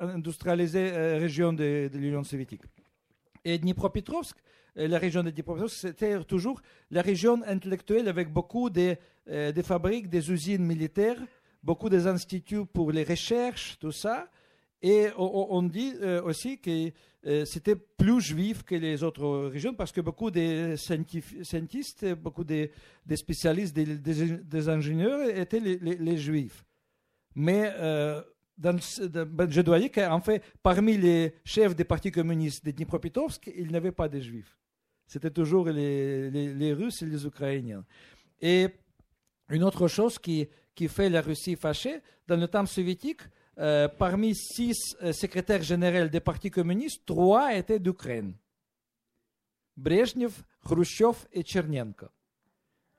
[0.00, 2.62] industrialisées régions de, de l'Union soviétique.
[3.44, 4.36] Et Dnipropetrovsk,
[4.86, 6.60] la région de Dnipropetrovsk, c'était toujours
[6.90, 8.96] la région intellectuelle avec beaucoup de,
[9.28, 11.20] euh, fabriques, des usines militaires,
[11.62, 14.28] beaucoup des instituts pour les recherches, tout ça.
[14.80, 16.92] Et on, dit aussi que
[17.44, 22.70] c'était plus juif que les autres régions parce que beaucoup de scientifiques, beaucoup de,
[23.16, 26.64] spécialistes, des, ingénieurs étaient les, juifs.
[27.34, 27.72] Mais
[28.58, 33.68] ben, je dois dire qu'en fait, parmi les chefs des partis communistes de Dnipropetrovsk, il
[33.68, 34.57] n'y avait pas de juifs.
[35.08, 37.82] C'était toujours les, Russes et les Ukrainiens.
[38.42, 38.68] Et
[39.48, 40.46] une autre chose qui,
[40.86, 43.22] fait la Russie fâchée, dans le temps soviétique,
[43.58, 48.34] euh, parmi six euh, secrétaires généraux des partis communistes, trois étaient d'Ukraine.
[49.76, 52.06] Brezhnev, Khrushchev et Tchernenko.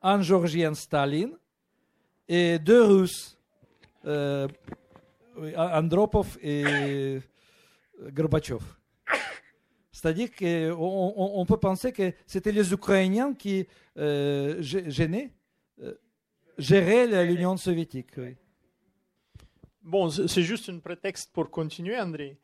[0.02, 1.38] Un Georgien, Staline,
[2.28, 3.38] et deux Russes,
[4.06, 4.48] euh,
[5.56, 7.20] Andropov et
[8.12, 8.79] Gorbachev.
[10.00, 15.34] C'est-à-dire qu'on on peut penser que c'était les Ukrainiens qui euh, gênaient,
[15.84, 15.94] euh,
[16.58, 18.14] géraient l'Union soviétique.
[19.84, 22.38] Bon, c'est juste un prétexte pour continuer, André.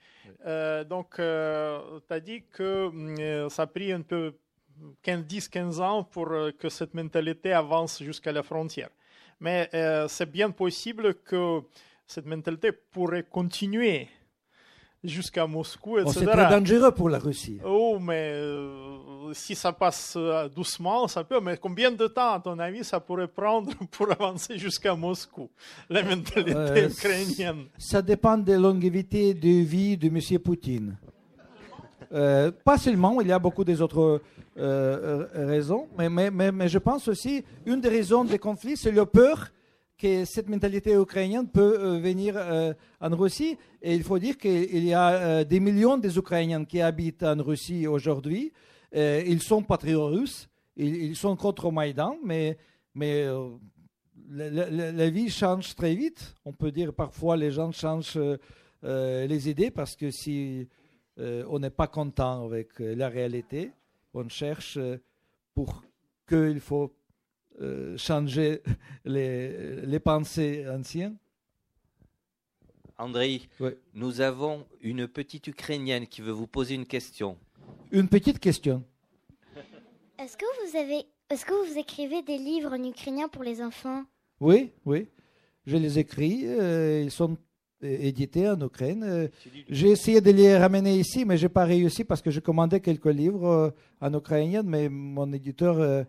[0.46, 2.92] Euh, donc, tu as dit que
[3.22, 4.36] euh, ça a pris un peu
[5.06, 6.28] 10-15 ans pour
[6.60, 8.90] que cette mentalité avance jusqu'à la frontière.
[9.40, 9.70] Mais
[10.10, 11.62] c'est bien possible que
[12.06, 14.10] cette mentalité pourrait continuer
[15.08, 16.20] jusqu'à Moscou, etc.
[16.20, 17.60] c'est très dangereux pour la Russie.
[17.66, 21.40] Oh, mais euh, si ça passe euh, doucement, ça peut.
[21.40, 25.50] Mais combien de temps, à ton avis, ça pourrait prendre pour avancer jusqu'à Moscou,
[25.90, 27.66] la mentalité euh, ukrainienne?
[27.78, 30.40] Ça dépend de la longévité de vie de M.
[30.40, 30.98] Poutine.
[32.10, 34.22] pas seulement, il y a beaucoup d'autres
[34.56, 39.06] raisons, mais, mais, mais, mais, je pense aussi, une des raisons des conflits, c'est le
[39.06, 39.52] peur
[39.98, 43.58] que cette mentalité ukrainienne peut euh, venir euh, en Russie.
[43.82, 47.88] Et il faut dire qu'il y a euh, des millions d'Ukrainiens qui habitent en Russie
[47.88, 48.52] aujourd'hui.
[48.94, 52.58] ils sont patriotes russes, ils, sont contre Maïdan, mais,
[52.94, 53.26] mais
[54.30, 56.34] la, vie change très vite.
[56.46, 58.20] On peut dire parfois les gens changent
[58.84, 60.70] les idées parce que si
[61.18, 63.72] on n'est pas content avec la réalité,
[64.14, 64.80] on cherche
[65.54, 65.84] pour
[66.26, 66.94] qu'il faut
[67.62, 68.62] euh, changer
[69.06, 71.16] les, les, pensées anciennes
[72.98, 73.44] André,
[73.94, 77.38] nous avons une petite Ukrainienne qui veut vous poser une question.
[77.92, 78.84] Une petite question.
[80.20, 84.04] Est-ce que vous avez, est-ce que vous écrivez des livres en ukrainien pour les enfants?
[84.42, 85.08] Oui, oui.
[85.66, 86.44] Je les écris.
[86.46, 87.38] Euh, ils sont
[87.82, 89.04] édités en Ukraine.
[89.04, 89.28] Euh,
[89.70, 93.06] j'ai essayé de les ramener ici, mais j'ai pas réussi parce que j'ai commandé quelques
[93.06, 96.06] livres en ukrainien, mais mon éditeur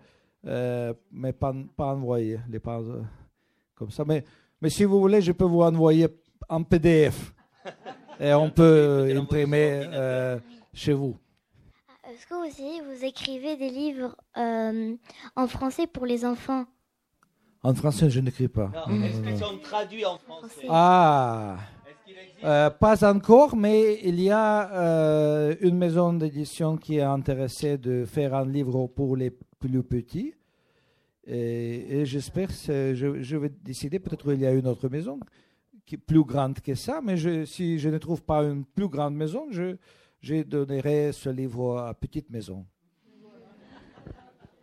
[0.47, 3.03] euh, mais pas, pas envoyer les pas euh,
[3.75, 4.05] comme ça.
[4.05, 4.25] Mais,
[4.61, 6.09] mais si vous voulez, je peux vous envoyer
[6.49, 7.33] en PDF
[8.21, 10.39] et on peut imprimer euh,
[10.73, 11.17] chez vous.
[12.09, 16.65] Est-ce que vous aussi vous écrivez des livres en français pour les enfants?
[17.65, 18.71] En français, je n'écris pas.
[19.03, 20.67] Est-ce qu'ils sont traduits en français?
[20.69, 21.57] Ah
[22.79, 28.47] pas encore, mais il y a une maison d'édition qui est intéressée de faire un
[28.47, 30.36] livre pour les plus petit.
[31.27, 35.19] Et, j'espère, je, je vais décider, peut-être qu'il y a une autre maison
[35.85, 38.89] qui est plus grande que ça, mais je, si je ne trouve pas une plus
[38.89, 39.77] grande maison, je,
[40.21, 42.67] je donnerai ce livre à petite maison.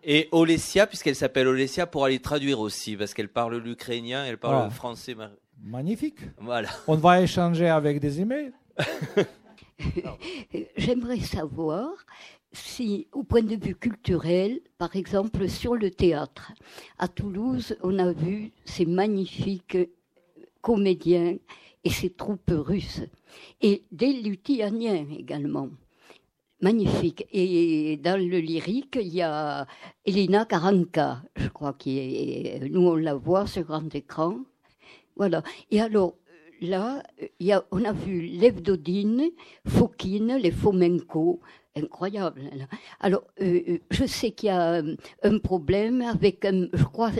[0.04, 4.56] Et Olesia, puisqu'elle s'appelle Olesia, pour aller traduire aussi, parce qu'elle parle l'ukrainien, elle parle
[4.56, 4.70] le ah.
[4.70, 5.16] français.
[5.62, 6.20] Magnifique.
[6.38, 6.68] Voilà.
[6.88, 8.52] On va échanger avec des emails.
[10.78, 11.90] J'aimerais savoir
[12.54, 16.54] si, au point de vue culturel, par exemple sur le théâtre,
[17.00, 19.78] à Toulouse, on a vu ces magnifiques
[20.62, 21.38] comédiens
[21.84, 23.02] et ces troupes russes,
[23.62, 25.70] et des luthianiens également.
[26.62, 27.28] Magnifique.
[27.34, 29.68] Et dans le lyrique, il y a
[30.06, 34.38] Elina Karanka, je crois, qui est, nous on la voit sur grand écran.
[35.18, 35.44] Voilà.
[35.72, 36.16] Et alors,
[36.62, 37.04] là,
[37.42, 39.32] il y a, on a vu Levdodine,
[39.68, 41.42] Fokine, les Fomenko,
[41.76, 42.42] incroyable.
[43.00, 47.12] Alors, euh, euh, je sais qu'il y a euh, un problème avec, je crois,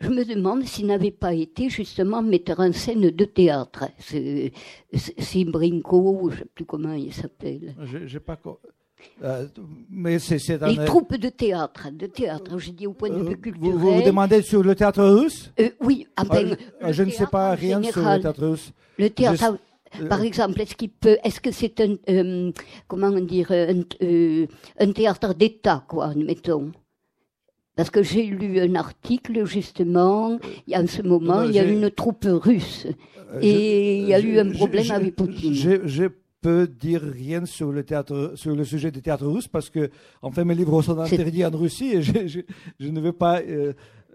[0.00, 3.84] je me demande s'il n'avait pas été justement metteur en scène de théâtre.
[3.98, 7.74] C'est Brinco, je ne sais plus comment il s'appelle.
[7.84, 8.38] Je, pas.
[9.90, 12.58] mais c'est Les troupes de théâtre, de théâtre.
[12.58, 13.72] J'ai dit au point de vue culturel.
[13.72, 15.52] Vous, vous, demandez sur le théâtre russe?
[15.80, 16.24] Oui, ah,
[16.90, 18.72] je ne sais pas rien sur le théâtre russe.
[18.98, 19.58] Le théâtre.
[20.00, 22.52] Euh, Par exemple, est-ce qu'il peut, est-ce que c'est un, euh,
[22.88, 24.46] comment dire, un, euh,
[24.78, 26.72] un théâtre d'État, quoi, admettons?
[27.76, 31.58] Parce que j'ai lu un article justement, il y a en ce moment, il y
[31.58, 32.86] a une troupe russe
[33.42, 35.52] et il y a eu un problème avec Poutine.
[35.52, 36.08] Je,
[36.42, 39.90] peux dire rien sur le théâtre, sur le sujet du théâtre russe parce que,
[40.22, 42.40] en fait, mes livres sont interdits en Russie et je,
[42.78, 43.40] je ne veux pas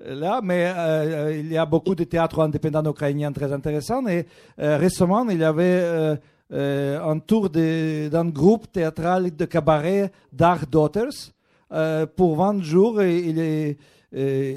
[0.08, 4.06] là, mais euh, euh, il y a beaucoup de théâtres indépendants ukrainiens très intéressants.
[4.08, 4.26] Et
[4.60, 6.18] euh, récemment, il y avait
[6.54, 11.32] euh, autour de- d'un groupe théâtral de cabaret Dark Daughters.
[11.74, 13.78] Euh, pour 20 jours, et il, est,
[14.14, 14.54] euh,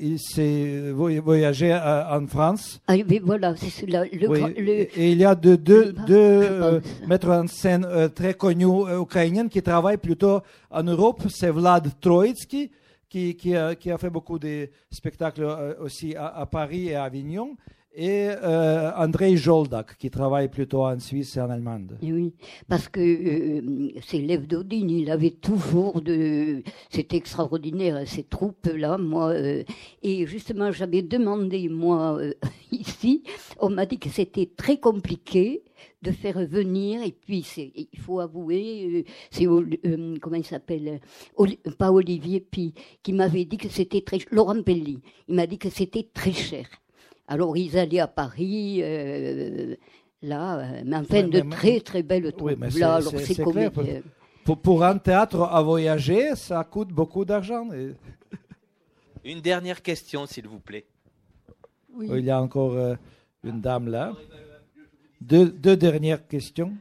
[0.00, 2.80] il, s'est voy- voyagé en France.
[2.86, 3.84] Ah, mais voilà, c'est.
[3.84, 8.08] Le, Oui, le- Et il y a deux, deux, deux euh, metteurs en scène euh,
[8.08, 10.40] très connus euh, ukrainiens qui travaillent plutôt
[10.70, 11.22] en Europe.
[11.28, 12.70] C'est Vlad Troitsky,
[13.12, 17.56] qui, a, fait beaucoup de spectacles euh, aussi à, Paris et à Avignon.
[17.94, 21.88] Et euh, Andrei Joldak, qui travaille plutôt en Suisse et en Allemagne.
[22.00, 22.32] Eh Oui,
[22.66, 26.62] parce que euh, c'est Lev Dodin, il avait toujours de.
[26.88, 29.32] C'était extraordinaire, ces troupes-là, moi.
[29.32, 29.62] euh,
[30.02, 32.18] et justement, j'avais demandé, moi,
[32.72, 33.24] ici,
[33.60, 35.62] on m'a dit que c'était très compliqué
[36.02, 37.46] de faire venir, et puis
[37.92, 41.00] il faut avouer, euh, c'est euh, comment il s'appelle,
[41.36, 44.98] Oli- pas Olivier Pi, qui m'avait dit que c'était très, Laurent Pelli,
[45.28, 46.66] il m'a dit que c'était très cher.
[47.28, 49.76] Alors ils allaient à Paris, euh,
[50.22, 52.48] là, euh, mais enfin Ouais, de mais- très très belles troupes.
[52.50, 53.70] Oui, mais c'est- là, alors c'est- clair.
[54.44, 57.68] Pour, pour un théâtre à voyager, ça coûte beaucoup d'argent.
[57.72, 57.94] Et-
[59.24, 60.84] Une dernière question, s'il vous plaît.
[61.94, 62.08] Oui.
[62.10, 62.96] Il y a encore euh,
[63.44, 64.12] une dame là.
[65.22, 66.72] Deux, deux dernières questions.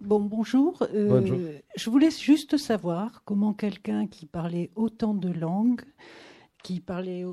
[0.00, 0.82] Bon, bonjour.
[0.92, 1.38] Euh, Bonjour.
[1.76, 5.82] Je voulais juste savoir comment quelqu'un qui parlait autant de langues,
[6.64, 7.24] qui parlait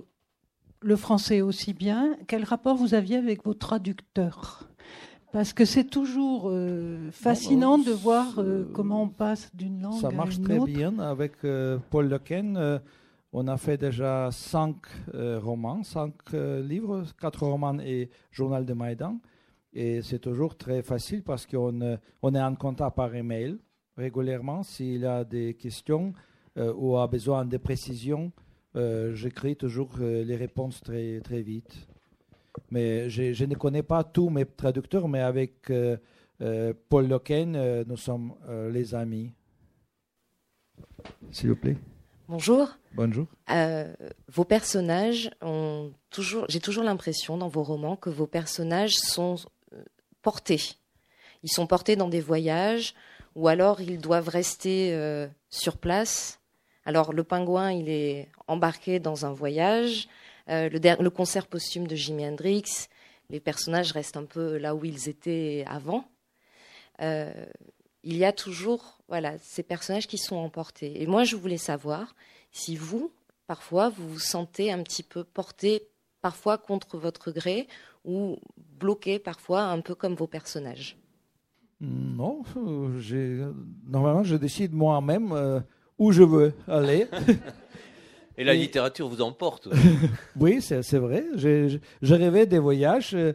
[0.82, 4.70] le français aussi bien, quel rapport vous aviez avec vos traducteurs?
[5.32, 10.10] Parce que c'est toujours euh, fascinant de voir euh, comment on passe d'une langue Ça
[10.10, 10.72] à marche une très autre.
[10.72, 11.38] bien avec
[11.90, 12.80] Paul Lequen.
[13.34, 14.76] on a fait déjà cinq
[15.12, 19.20] romans, cinq livres, quatre romans et Journal de Maïdan.
[19.74, 23.58] Et c'est toujours très facile parce qu'on euh, on est en contact par email
[23.98, 24.64] régulièrement.
[24.64, 26.14] S'il a des questions
[26.58, 28.32] euh, ou a besoin de précisions,
[28.76, 31.88] euh, j'écris toujours euh, les réponses très, très vite.
[32.70, 35.72] Mais je, je ne connais pas tous mes traducteurs, mais avec
[36.90, 38.34] Paul Lequen, euh, nous sommes
[38.72, 39.32] les amis.
[41.32, 41.78] S'il vous plaît.
[42.28, 42.70] Bonjour.
[42.96, 43.26] Bonjour.
[43.50, 43.94] Euh,
[44.32, 49.36] vos personnages ont toujours, j'ai toujours l'impression dans vos romans que vos personnages sont
[50.24, 50.76] portés.
[51.44, 52.96] Ils sont portés dans des voyages
[53.36, 56.40] ou alors ils doivent rester euh, sur place.
[56.86, 60.08] Alors le pingouin, il est embarqué dans un voyage.
[60.50, 62.64] Euh, le, concert posthume de Jimi Hendrix,
[63.30, 66.06] les personnages restent un peu là où ils étaient avant.
[67.02, 67.32] Euh,
[68.04, 71.02] il y a toujours voilà, ces personnages qui sont emportés.
[71.02, 72.16] Et moi, je voulais savoir
[72.52, 73.12] si vous,
[73.48, 75.88] parfois, vous vous sentez un petit peu porté,
[76.22, 77.68] parfois contre votre gré,
[78.06, 78.38] ou
[78.80, 80.98] bloqué parfois, un peu comme vos personnages.
[81.82, 83.52] Non, euh,
[83.88, 85.60] normalement, je décide moi-même euh,
[86.00, 87.08] où je veux aller.
[88.38, 89.68] Et la littérature vous emporte.
[90.40, 91.24] oui, c'est vrai.
[91.36, 91.78] Je
[92.16, 93.14] rêvais des voyages.
[93.14, 93.34] euh,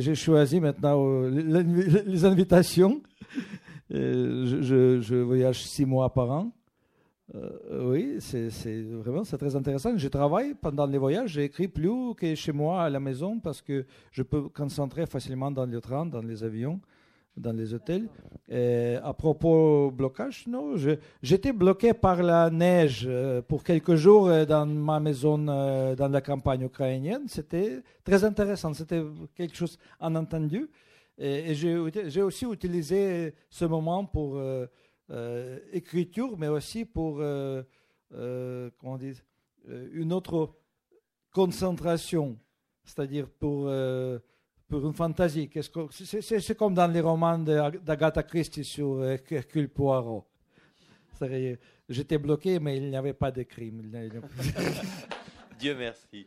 [0.00, 3.02] J'ai choisi maintenant les, invitations.
[3.90, 6.52] Je, je- je voyage six mois par an.
[7.34, 9.96] Euh, oui, c'est vraiment c'est très intéressant.
[9.96, 11.30] Je travaille pendant les voyages.
[11.30, 15.50] J'écris plus que chez moi à la maison parce que je peux me concentrer facilement
[15.50, 16.80] dans le train, dans les avions,
[17.36, 18.08] dans les hôtels.
[18.48, 20.74] Et à propos blocage, non,
[21.22, 26.20] j'étais bloqué par la neige euh, pour quelques jours euh, dans ma maison dans la
[26.20, 27.22] campagne ukrainienne.
[27.28, 28.74] C'était très intéressant.
[28.74, 29.02] C'était
[29.36, 30.68] quelque chose entendu.
[31.16, 34.66] Et, et j'ai aussi utilisé ce moment pour euh,
[35.72, 37.62] écriture, mais aussi pour euh,
[38.14, 38.98] euh, comment
[39.68, 40.54] euh, une autre
[41.32, 42.38] concentration,
[42.84, 44.18] c'est-à-dire pour, euh,
[44.68, 45.48] pour une fantaisie.
[45.60, 50.26] C'est comme dans les romans d'Agatha Christie sur euh, Hercule Poirot.
[51.88, 53.82] J'étais bloqué, mais il n'y avait pas de crime.
[55.58, 56.26] Dieu merci.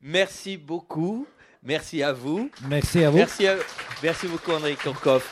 [0.00, 1.26] Merci beaucoup.
[1.62, 2.50] Merci à vous.
[2.68, 3.16] Merci à vous.
[3.16, 3.56] Merci, à-
[4.02, 5.24] merci beaucoup, André Korkov.